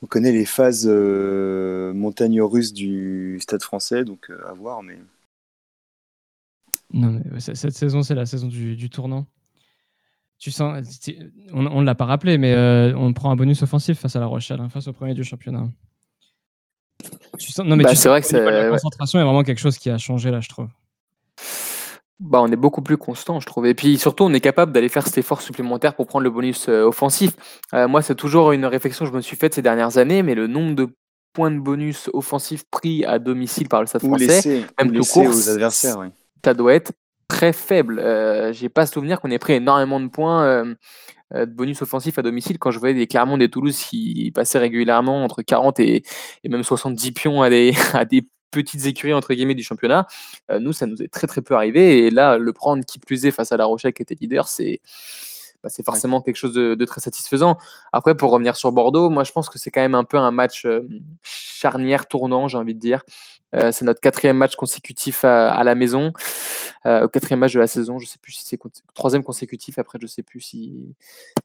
on 0.01 0.07
connaît 0.07 0.31
les 0.31 0.45
phases 0.45 0.87
montagnes 0.87 2.41
russes 2.41 2.73
du 2.73 3.39
stade 3.41 3.61
français, 3.61 4.03
donc 4.03 4.31
à 4.47 4.53
voir, 4.53 4.83
mais. 4.83 4.97
Non, 6.93 7.21
mais 7.31 7.39
cette 7.39 7.75
saison, 7.75 8.01
c'est 8.01 8.15
la 8.15 8.25
saison 8.25 8.47
du, 8.47 8.89
tournant. 8.89 9.27
Tu 10.39 10.51
sens, 10.51 10.81
on 11.53 11.61
ne 11.61 11.85
l'a 11.85 11.95
pas 11.95 12.05
rappelé, 12.05 12.37
mais 12.37 12.53
euh, 12.53 12.95
on 12.95 13.13
prend 13.13 13.29
un 13.29 13.35
bonus 13.35 13.61
offensif 13.61 13.99
face 13.99 14.15
à 14.15 14.19
La 14.19 14.25
Rochelle, 14.25 14.61
hein, 14.61 14.69
face 14.69 14.87
au 14.87 14.93
premier 14.93 15.13
du 15.13 15.23
championnat. 15.23 15.67
Tu 17.37 17.51
sens, 17.51 17.65
non, 17.65 17.75
mais 17.75 17.83
bah, 17.83 17.95
c'est 17.95 18.09
vrai 18.09 18.21
que 18.21 18.35
la 18.35 18.69
concentration 18.69 19.19
est 19.19 19.23
vraiment 19.23 19.43
quelque 19.43 19.59
chose 19.59 19.77
qui 19.77 19.89
a 19.89 19.97
changé 19.97 20.31
là, 20.31 20.39
je 20.39 20.49
trouve. 20.49 20.69
Bah, 22.19 22.41
on 22.41 22.51
est 22.51 22.57
beaucoup 22.57 22.81
plus 22.81 22.97
constant, 22.97 23.39
je 23.39 23.45
trouve. 23.45 23.65
Et 23.65 23.73
puis 23.73 23.97
surtout, 23.97 24.25
on 24.25 24.33
est 24.33 24.41
capable 24.41 24.73
d'aller 24.73 24.89
faire 24.89 25.07
cet 25.07 25.17
effort 25.17 25.41
supplémentaire 25.41 25.95
pour 25.95 26.05
prendre 26.05 26.23
le 26.23 26.29
bonus 26.29 26.67
euh, 26.67 26.83
offensif. 26.83 27.31
Euh, 27.73 27.87
moi, 27.87 28.01
c'est 28.01 28.15
toujours 28.15 28.51
une 28.51 28.65
réflexion 28.65 29.05
que 29.05 29.11
je 29.11 29.15
me 29.15 29.21
suis 29.21 29.37
faite 29.37 29.53
ces 29.53 29.61
dernières 29.61 29.97
années, 29.97 30.21
mais 30.21 30.35
le 30.35 30.47
nombre 30.47 30.75
de 30.75 30.89
points 31.31 31.51
de 31.51 31.59
bonus 31.59 32.09
offensifs 32.13 32.65
pris 32.69 33.05
à 33.05 33.19
domicile 33.19 33.69
par 33.69 33.79
le 33.79 33.87
Stade 33.87 34.01
français, 34.01 34.65
même 34.77 34.99
aux 34.99 35.49
adversaires, 35.49 36.09
ça 36.43 36.53
doit 36.53 36.73
être 36.73 36.93
très 37.27 37.53
faible. 37.53 37.99
Euh, 37.99 38.51
J'ai 38.53 38.69
pas 38.69 38.85
souvenir 38.85 39.21
qu'on 39.21 39.31
ait 39.31 39.39
pris 39.39 39.53
énormément 39.53 39.99
de 39.99 40.07
points 40.07 40.43
euh, 40.43 40.75
euh, 41.35 41.45
de 41.45 41.51
bonus 41.51 41.81
offensifs 41.81 42.17
à 42.17 42.23
domicile 42.23 42.57
quand 42.57 42.71
je 42.71 42.79
voyais 42.79 42.95
des 42.95 43.05
Clermont 43.05 43.37
des 43.37 43.49
Toulouse 43.49 43.77
qui 43.77 44.31
passaient 44.33 44.57
régulièrement 44.57 45.23
entre 45.23 45.43
40 45.43 45.79
et, 45.79 46.03
même 46.43 46.63
70 46.63 47.11
pions 47.11 47.41
à 47.43 47.49
des, 47.49 47.73
à 47.93 48.03
des 48.03 48.27
petites 48.51 48.87
écuries 48.87 49.13
entre 49.13 49.33
guillemets 49.33 49.55
du 49.55 49.63
championnat. 49.63 50.07
Euh, 50.51 50.59
nous, 50.59 50.73
ça 50.73 50.87
nous 50.87 51.01
est 51.03 51.07
très 51.07 51.27
très 51.27 51.41
peu 51.41 51.53
arrivé 51.55 52.07
et 52.07 52.09
là, 52.09 52.37
le 52.39 52.51
prendre 52.51 52.83
qui 52.83 52.97
plus 52.97 53.25
est 53.25 53.31
face 53.31 53.51
à 53.51 53.57
La 53.57 53.65
Rochelle 53.65 53.93
qui 53.93 54.01
était 54.01 54.15
leader, 54.19 54.47
c'est 54.47 54.81
bah, 55.61 55.69
c'est 55.69 55.83
forcément 55.83 56.21
quelque 56.21 56.37
chose 56.37 56.53
de, 56.53 56.73
de, 56.73 56.85
très 56.85 57.01
satisfaisant. 57.01 57.57
Après, 57.91 58.15
pour 58.15 58.31
revenir 58.31 58.55
sur 58.55 58.71
Bordeaux, 58.71 59.09
moi 59.09 59.25
je 59.25 59.33
pense 59.33 59.49
que 59.49 59.59
c'est 59.59 59.71
quand 59.71 59.81
même 59.81 59.93
un 59.93 60.05
peu 60.05 60.17
un 60.17 60.31
match 60.31 60.65
charnière 61.21 62.07
tournant, 62.07 62.47
j'ai 62.47 62.57
envie 62.57 62.73
de 62.73 62.79
dire. 62.79 63.03
Euh, 63.55 63.71
c'est 63.71 63.85
notre 63.85 63.99
quatrième 63.99 64.37
match 64.37 64.55
consécutif 64.55 65.25
à, 65.25 65.63
la 65.63 65.75
maison, 65.75 66.13
euh, 66.85 67.05
au 67.05 67.07
quatrième 67.07 67.39
match 67.39 67.53
de 67.53 67.59
la 67.59 67.67
saison. 67.67 67.99
Je 67.99 68.05
sais 68.05 68.19
plus 68.19 68.33
si 68.33 68.45
c'est 68.45 68.59
troisième 68.93 69.23
consécutif. 69.23 69.79
Après, 69.79 69.97
je 70.01 70.07
sais 70.07 70.23
plus 70.23 70.41
si, 70.41 70.95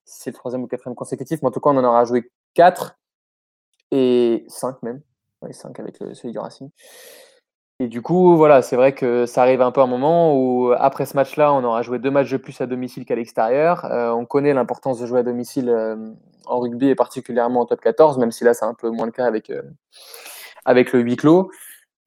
c'est 0.04 0.30
le 0.30 0.34
troisième 0.34 0.62
ou 0.62 0.66
quatrième 0.66 0.94
consécutif, 0.94 1.40
mais 1.42 1.48
en 1.48 1.50
tout 1.50 1.60
cas, 1.60 1.70
on 1.70 1.76
en 1.76 1.84
aura 1.84 2.04
joué 2.04 2.30
quatre 2.54 2.98
et 3.90 4.44
cinq 4.48 4.82
même. 4.82 5.00
Oui, 5.42 5.54
cinq 5.54 5.78
avec 5.80 5.98
le, 6.00 6.14
celui 6.14 6.32
du 6.32 6.38
Racing. 6.38 6.70
Et 7.80 7.88
du 7.88 8.02
coup, 8.02 8.36
voilà, 8.36 8.62
c'est 8.62 8.76
vrai 8.76 8.94
que 8.94 9.26
ça 9.26 9.42
arrive 9.42 9.60
un 9.60 9.72
peu 9.72 9.80
un 9.80 9.86
moment 9.86 10.36
où, 10.36 10.72
après 10.72 11.06
ce 11.06 11.16
match-là, 11.16 11.52
on 11.52 11.64
aura 11.64 11.82
joué 11.82 11.98
deux 11.98 12.10
matchs 12.10 12.30
de 12.30 12.36
plus 12.36 12.60
à 12.60 12.66
domicile 12.66 13.04
qu'à 13.04 13.16
l'extérieur. 13.16 13.84
Euh, 13.86 14.10
on 14.10 14.26
connaît 14.26 14.54
l'importance 14.54 15.00
de 15.00 15.06
jouer 15.06 15.20
à 15.20 15.22
domicile 15.22 15.74
en 16.46 16.60
rugby 16.60 16.88
et 16.90 16.94
particulièrement 16.94 17.62
en 17.62 17.66
top 17.66 17.80
14, 17.80 18.18
même 18.18 18.30
si 18.30 18.44
là, 18.44 18.54
c'est 18.54 18.64
un 18.64 18.74
peu 18.74 18.90
moins 18.90 19.06
le 19.06 19.12
cas 19.12 19.26
avec, 19.26 19.50
avec 20.64 20.92
le 20.92 21.00
huis 21.00 21.16
clos. 21.16 21.50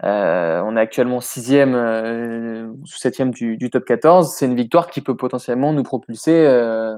Euh, 0.03 0.61
on 0.63 0.77
est 0.77 0.79
actuellement 0.79 1.21
sixième 1.21 1.73
euh, 1.73 2.67
ou 2.67 2.85
septième 2.85 3.31
du, 3.31 3.57
du, 3.57 3.69
top 3.69 3.85
14. 3.85 4.31
C'est 4.31 4.45
une 4.45 4.55
victoire 4.55 4.89
qui 4.89 5.01
peut 5.01 5.15
potentiellement 5.15 5.73
nous 5.73 5.81
propulser 5.81 6.45
euh, 6.45 6.95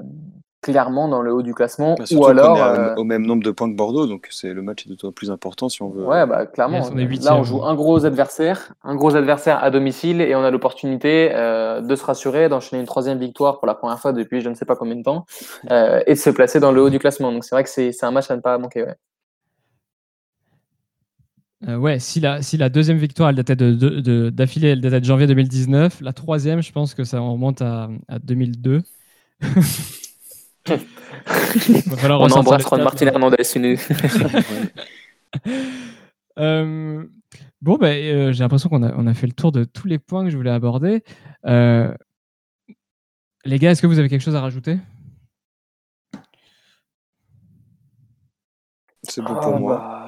clairement 0.60 1.08
dans 1.08 1.22
le 1.22 1.32
haut 1.32 1.40
du 1.40 1.54
classement. 1.54 1.94
Bah, 1.98 2.04
ou 2.12 2.26
alors 2.26 2.98
au 2.98 3.04
même 3.04 3.24
nombre 3.24 3.42
de 3.42 3.50
points 3.52 3.70
que 3.70 3.76
Bordeaux, 3.76 4.06
donc 4.06 4.28
c'est 4.30 4.52
le 4.52 4.60
match 4.60 4.84
est 4.86 4.90
d'autant 4.90 5.12
plus 5.12 5.30
important 5.30 5.70
si 5.70 5.80
on 5.80 5.88
veut. 5.88 6.04
Ouais, 6.04 6.26
bah, 6.26 6.44
clairement. 6.44 6.90
là, 6.94 7.36
on 7.36 7.42
joue 7.42 7.64
un 7.64 7.74
gros 7.74 8.04
adversaire, 8.04 8.74
un 8.84 8.96
gros 8.96 9.16
adversaire 9.16 9.64
à 9.64 9.70
domicile, 9.70 10.20
et 10.20 10.34
on 10.34 10.44
a 10.44 10.50
l'opportunité 10.50 11.30
de 11.30 11.96
se 11.96 12.04
rassurer, 12.04 12.50
d'enchaîner 12.50 12.80
une 12.80 12.86
troisième 12.86 13.18
victoire 13.18 13.58
pour 13.58 13.66
la 13.66 13.74
première 13.74 13.98
fois 13.98 14.12
depuis 14.12 14.42
je 14.42 14.50
ne 14.50 14.54
sais 14.54 14.66
pas 14.66 14.76
combien 14.76 14.96
de 14.96 15.02
temps, 15.02 15.24
et 15.70 16.12
de 16.12 16.18
se 16.18 16.28
placer 16.28 16.60
dans 16.60 16.72
le 16.72 16.82
haut 16.82 16.90
du 16.90 16.98
classement. 16.98 17.32
Donc 17.32 17.44
c'est 17.44 17.54
vrai 17.54 17.64
que 17.64 17.70
c'est 17.70 18.04
un 18.04 18.10
match 18.10 18.30
à 18.30 18.36
ne 18.36 18.42
pas 18.42 18.58
manquer. 18.58 18.82
Ouais. 18.82 18.96
Euh, 21.68 21.76
ouais, 21.76 21.98
si 21.98 22.20
la, 22.20 22.40
si 22.40 22.56
la 22.56 22.70
deuxième 22.70 22.96
victoire 22.96 23.28
elle 23.28 23.36
datait 23.36 23.54
d'affilée, 23.54 24.68
de, 24.68 24.72
elle 24.72 24.80
datait 24.80 25.00
de 25.00 25.04
janvier 25.04 25.26
2019, 25.26 26.00
la 26.00 26.12
troisième, 26.12 26.62
je 26.62 26.72
pense 26.72 26.94
que 26.94 27.04
ça 27.04 27.20
remonte 27.20 27.60
à, 27.60 27.90
à 28.08 28.18
2002. 28.18 28.82
On 30.66 32.30
embrasse 32.32 32.64
Ron 32.64 32.82
Martin 32.82 33.06
Hernandez. 33.06 33.36
euh, 36.38 37.04
bon, 37.60 37.76
ben, 37.76 37.86
euh, 37.86 38.32
j'ai 38.32 38.42
l'impression 38.42 38.68
qu'on 38.68 38.82
a, 38.82 38.94
on 38.96 39.06
a 39.06 39.14
fait 39.14 39.26
le 39.26 39.32
tour 39.32 39.52
de 39.52 39.64
tous 39.64 39.86
les 39.86 39.98
points 39.98 40.24
que 40.24 40.30
je 40.30 40.36
voulais 40.36 40.50
aborder. 40.50 41.02
Euh, 41.46 41.94
les 43.44 43.58
gars, 43.58 43.70
est-ce 43.70 43.82
que 43.82 43.86
vous 43.86 43.98
avez 43.98 44.08
quelque 44.08 44.22
chose 44.22 44.36
à 44.36 44.40
rajouter? 44.40 44.78
C'est 49.02 49.22
bon 49.22 49.34
pour 49.34 49.54
ah, 49.54 49.58
moi. 49.58 49.76
Bah, 49.76 49.99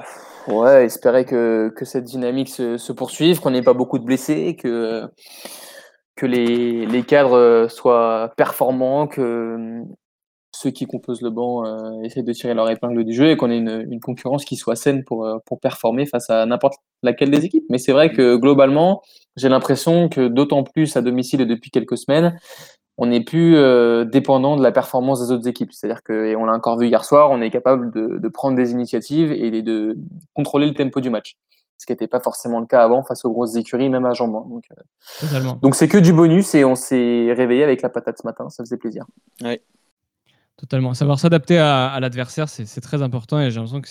Ouais, 0.47 0.85
espérer 0.85 1.25
que, 1.25 1.71
que 1.75 1.85
cette 1.85 2.03
dynamique 2.03 2.49
se, 2.49 2.77
se 2.77 2.91
poursuive, 2.91 3.39
qu'on 3.39 3.51
n'ait 3.51 3.61
pas 3.61 3.73
beaucoup 3.73 3.99
de 3.99 4.03
blessés, 4.03 4.55
que, 4.55 5.03
que 6.15 6.25
les, 6.25 6.85
les 6.85 7.03
cadres 7.03 7.67
soient 7.69 8.33
performants, 8.35 9.07
que 9.07 9.83
ceux 10.55 10.71
qui 10.71 10.85
composent 10.85 11.21
le 11.21 11.29
banc 11.29 11.65
euh, 11.65 12.01
essaient 12.03 12.23
de 12.23 12.31
tirer 12.31 12.53
leur 12.53 12.69
épingle 12.69 13.03
du 13.03 13.13
jeu 13.13 13.31
et 13.31 13.37
qu'on 13.37 13.49
ait 13.49 13.57
une, 13.57 13.85
une, 13.89 13.99
concurrence 13.99 14.45
qui 14.45 14.55
soit 14.55 14.75
saine 14.75 15.03
pour, 15.03 15.25
euh, 15.25 15.37
pour 15.45 15.59
performer 15.59 16.05
face 16.05 16.29
à 16.29 16.45
n'importe 16.45 16.75
laquelle 17.01 17.31
des 17.31 17.43
équipes. 17.43 17.65
Mais 17.69 17.79
c'est 17.79 17.91
vrai 17.91 18.11
que 18.11 18.35
globalement, 18.35 19.01
j'ai 19.35 19.49
l'impression 19.49 20.09
que 20.09 20.27
d'autant 20.27 20.63
plus 20.63 20.95
à 20.95 21.01
domicile 21.01 21.41
et 21.41 21.45
depuis 21.45 21.71
quelques 21.71 21.97
semaines, 21.97 22.37
on 22.97 23.07
n'est 23.07 23.23
plus 23.23 23.55
euh, 23.55 24.05
dépendant 24.05 24.55
de 24.55 24.63
la 24.63 24.71
performance 24.71 25.25
des 25.25 25.31
autres 25.33 25.47
équipes. 25.47 25.73
C'est-à-dire 25.73 26.03
que, 26.03 26.27
et 26.27 26.35
on 26.35 26.45
l'a 26.45 26.53
encore 26.53 26.77
vu 26.77 26.87
hier 26.87 27.03
soir, 27.03 27.31
on 27.31 27.41
est 27.41 27.49
capable 27.49 27.91
de, 27.91 28.19
de 28.19 28.27
prendre 28.27 28.55
des 28.55 28.71
initiatives 28.71 29.31
et 29.31 29.61
de 29.61 29.97
contrôler 30.33 30.67
le 30.67 30.73
tempo 30.73 31.01
du 31.01 31.09
match. 31.09 31.35
Ce 31.77 31.85
qui 31.85 31.91
n'était 31.91 32.07
pas 32.07 32.19
forcément 32.19 32.59
le 32.59 32.65
cas 32.67 32.83
avant 32.83 33.03
face 33.03 33.25
aux 33.25 33.31
grosses 33.31 33.55
écuries, 33.55 33.89
même 33.89 34.05
à 34.05 34.13
Jambon. 34.13 34.41
Donc, 34.41 34.63
euh, 34.71 35.53
donc 35.61 35.75
c'est 35.75 35.87
que 35.87 35.97
du 35.97 36.13
bonus 36.13 36.53
et 36.55 36.63
on 36.63 36.75
s'est 36.75 37.33
réveillé 37.33 37.63
avec 37.63 37.81
la 37.81 37.89
patate 37.89 38.19
ce 38.21 38.27
matin, 38.27 38.49
ça 38.49 38.63
faisait 38.63 38.77
plaisir. 38.77 39.05
Ouais. 39.41 39.61
Totalement. 40.55 40.93
Savoir 40.93 41.19
s'adapter 41.19 41.57
à, 41.57 41.87
à 41.87 41.99
l'adversaire, 41.99 42.47
c'est 42.47 42.79
très 42.79 43.01
important 43.01 43.41
et 43.41 43.49
j'ai 43.49 43.59
l'impression 43.59 43.81
que 43.81 43.89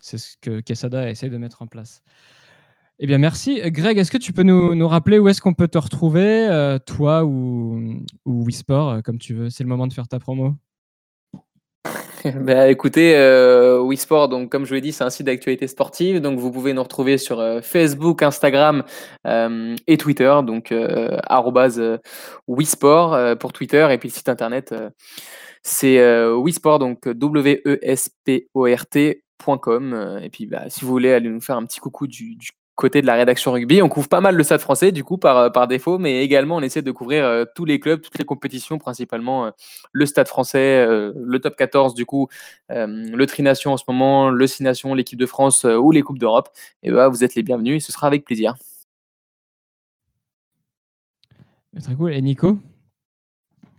c'est 0.00 0.18
ce 0.18 0.36
que 0.42 0.60
Quesada 0.60 1.08
essaie 1.08 1.30
de 1.30 1.38
mettre 1.38 1.62
en 1.62 1.68
place. 1.68 2.02
Eh 3.04 3.06
bien, 3.08 3.18
merci. 3.18 3.60
Greg, 3.72 3.98
est-ce 3.98 4.12
que 4.12 4.16
tu 4.16 4.32
peux 4.32 4.44
nous, 4.44 4.86
rappeler 4.86 5.18
où 5.18 5.28
est-ce 5.28 5.40
qu'on 5.40 5.54
peut 5.54 5.66
te 5.66 5.76
retrouver, 5.76 6.46
euh, 6.48 6.78
toi 6.78 7.24
ou, 7.24 7.82
ou 8.24 8.44
Wisport, 8.44 8.90
euh, 8.90 9.00
comme 9.00 9.18
tu 9.18 9.34
veux? 9.34 9.50
C'est 9.50 9.64
le 9.64 9.68
moment 9.68 9.88
de 9.88 9.92
faire 9.92 10.06
ta 10.06 10.20
promo. 10.20 10.54
bah, 12.36 12.68
écoutez, 12.68 13.16
euh, 13.16 13.80
Wisport, 13.80 14.28
donc 14.28 14.52
comme 14.52 14.62
je 14.62 14.68
vous 14.68 14.74
l'ai 14.74 14.80
dit, 14.80 14.92
c'est 14.92 15.02
un 15.02 15.10
site 15.10 15.26
d'actualité 15.26 15.66
sportive. 15.66 16.20
Donc 16.20 16.38
vous 16.38 16.52
pouvez 16.52 16.74
nous 16.74 16.82
retrouver 16.84 17.18
sur 17.18 17.40
euh, 17.40 17.60
Facebook, 17.60 18.22
Instagram 18.22 18.84
et 19.24 19.96
Twitter. 19.96 20.32
Donc 20.46 20.70
euh, 20.70 21.18
pour 23.34 23.52
Twitter 23.52 23.88
et 23.90 23.98
puis 23.98 24.10
le 24.10 24.14
site 24.14 24.28
internet 24.28 24.72
c'est 25.64 26.28
Wisport, 26.30 26.78
donc 26.78 27.08
W-E-S-P-O-R-T.com. 27.08 27.80
Et 30.22 30.30
puis 30.30 30.46
bah, 30.46 30.70
si 30.70 30.84
vous 30.84 30.90
voulez 30.92 31.12
aller 31.12 31.28
nous 31.28 31.40
faire 31.40 31.56
un 31.56 31.66
petit 31.66 31.80
coucou 31.80 32.06
du 32.06 32.36
côté 32.82 33.00
de 33.00 33.06
la 33.06 33.14
rédaction 33.14 33.52
rugby. 33.52 33.80
On 33.80 33.88
couvre 33.88 34.08
pas 34.08 34.20
mal 34.20 34.34
le 34.34 34.42
stade 34.42 34.60
français, 34.60 34.90
du 34.90 35.04
coup, 35.04 35.16
par, 35.16 35.52
par 35.52 35.68
défaut, 35.68 35.98
mais 35.98 36.22
également 36.22 36.56
on 36.56 36.60
essaie 36.62 36.82
de 36.82 36.90
couvrir 36.90 37.24
euh, 37.24 37.44
tous 37.54 37.64
les 37.64 37.78
clubs, 37.78 38.00
toutes 38.00 38.18
les 38.18 38.24
compétitions, 38.24 38.78
principalement 38.78 39.46
euh, 39.46 39.50
le 39.92 40.04
stade 40.04 40.26
français, 40.26 40.84
euh, 40.84 41.12
le 41.16 41.38
top 41.38 41.54
14, 41.54 41.94
du 41.94 42.04
coup, 42.04 42.28
le 42.68 43.24
Trination 43.26 43.72
en 43.72 43.76
ce 43.76 43.84
moment, 43.86 44.30
le 44.30 44.46
Six 44.46 44.64
Nations, 44.64 44.94
l'équipe 44.94 45.18
de 45.18 45.26
France 45.26 45.64
ou 45.64 45.92
les 45.92 46.02
Coupes 46.02 46.18
d'Europe. 46.18 46.48
Et 46.82 46.90
bah, 46.90 47.08
vous 47.08 47.22
êtes 47.22 47.36
les 47.36 47.42
bienvenus 47.42 47.76
et 47.76 47.80
ce 47.80 47.92
sera 47.92 48.08
avec 48.08 48.24
plaisir. 48.24 48.56
Très 51.80 51.94
cool. 51.94 52.12
Et 52.12 52.20
Nico? 52.20 52.58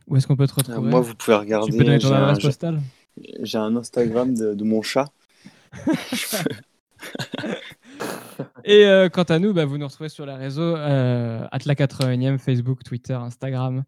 Où 0.08 0.16
est-ce 0.16 0.28
qu'on 0.28 0.36
peut 0.36 0.48
te 0.48 0.56
retrouver? 0.56 0.89
Moi, 0.89 1.02
vous 1.02 1.16
pouvez 1.16 1.36
regarder. 1.36 1.72
Tu 1.72 1.78
peux 1.78 1.84
donner 1.84 2.00
ton 2.00 2.13
adresse 2.13 2.39
postale? 2.39 2.80
J'ai 3.42 3.58
un 3.58 3.76
Instagram 3.76 4.34
de, 4.34 4.54
de 4.54 4.63
mon 4.63 4.82
chat. 4.82 5.12
Et 8.65 8.86
euh, 8.86 9.10
quant 9.10 9.24
à 9.24 9.39
nous, 9.39 9.54
bah, 9.54 9.65
vous 9.65 9.78
nous 9.78 9.88
retrouvez 9.88 10.10
sur 10.10 10.26
les 10.26 10.34
réseaux 10.34 10.76
euh, 10.76 11.48
la 11.52 11.76
81e, 11.76 12.38
Facebook, 12.38 12.84
Twitter, 12.84 13.13
Instagram. 13.13 13.84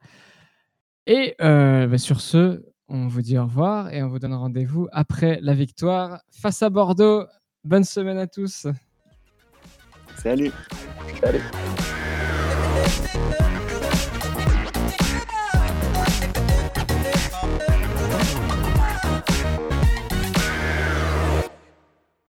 Et 1.07 1.35
euh, 1.41 1.87
bah, 1.87 1.97
sur 1.97 2.21
ce, 2.21 2.63
on 2.87 3.07
vous 3.07 3.21
dit 3.21 3.37
au 3.37 3.43
revoir 3.43 3.93
et 3.93 4.03
on 4.03 4.07
vous 4.07 4.19
donne 4.19 4.33
rendez-vous 4.33 4.87
après 4.91 5.39
la 5.41 5.53
victoire 5.53 6.21
face 6.31 6.63
à 6.63 6.69
Bordeaux. 6.69 7.25
Bonne 7.63 7.83
semaine 7.83 8.17
à 8.17 8.27
tous. 8.27 8.67
Salut. 10.17 10.51
Salut. 11.21 11.41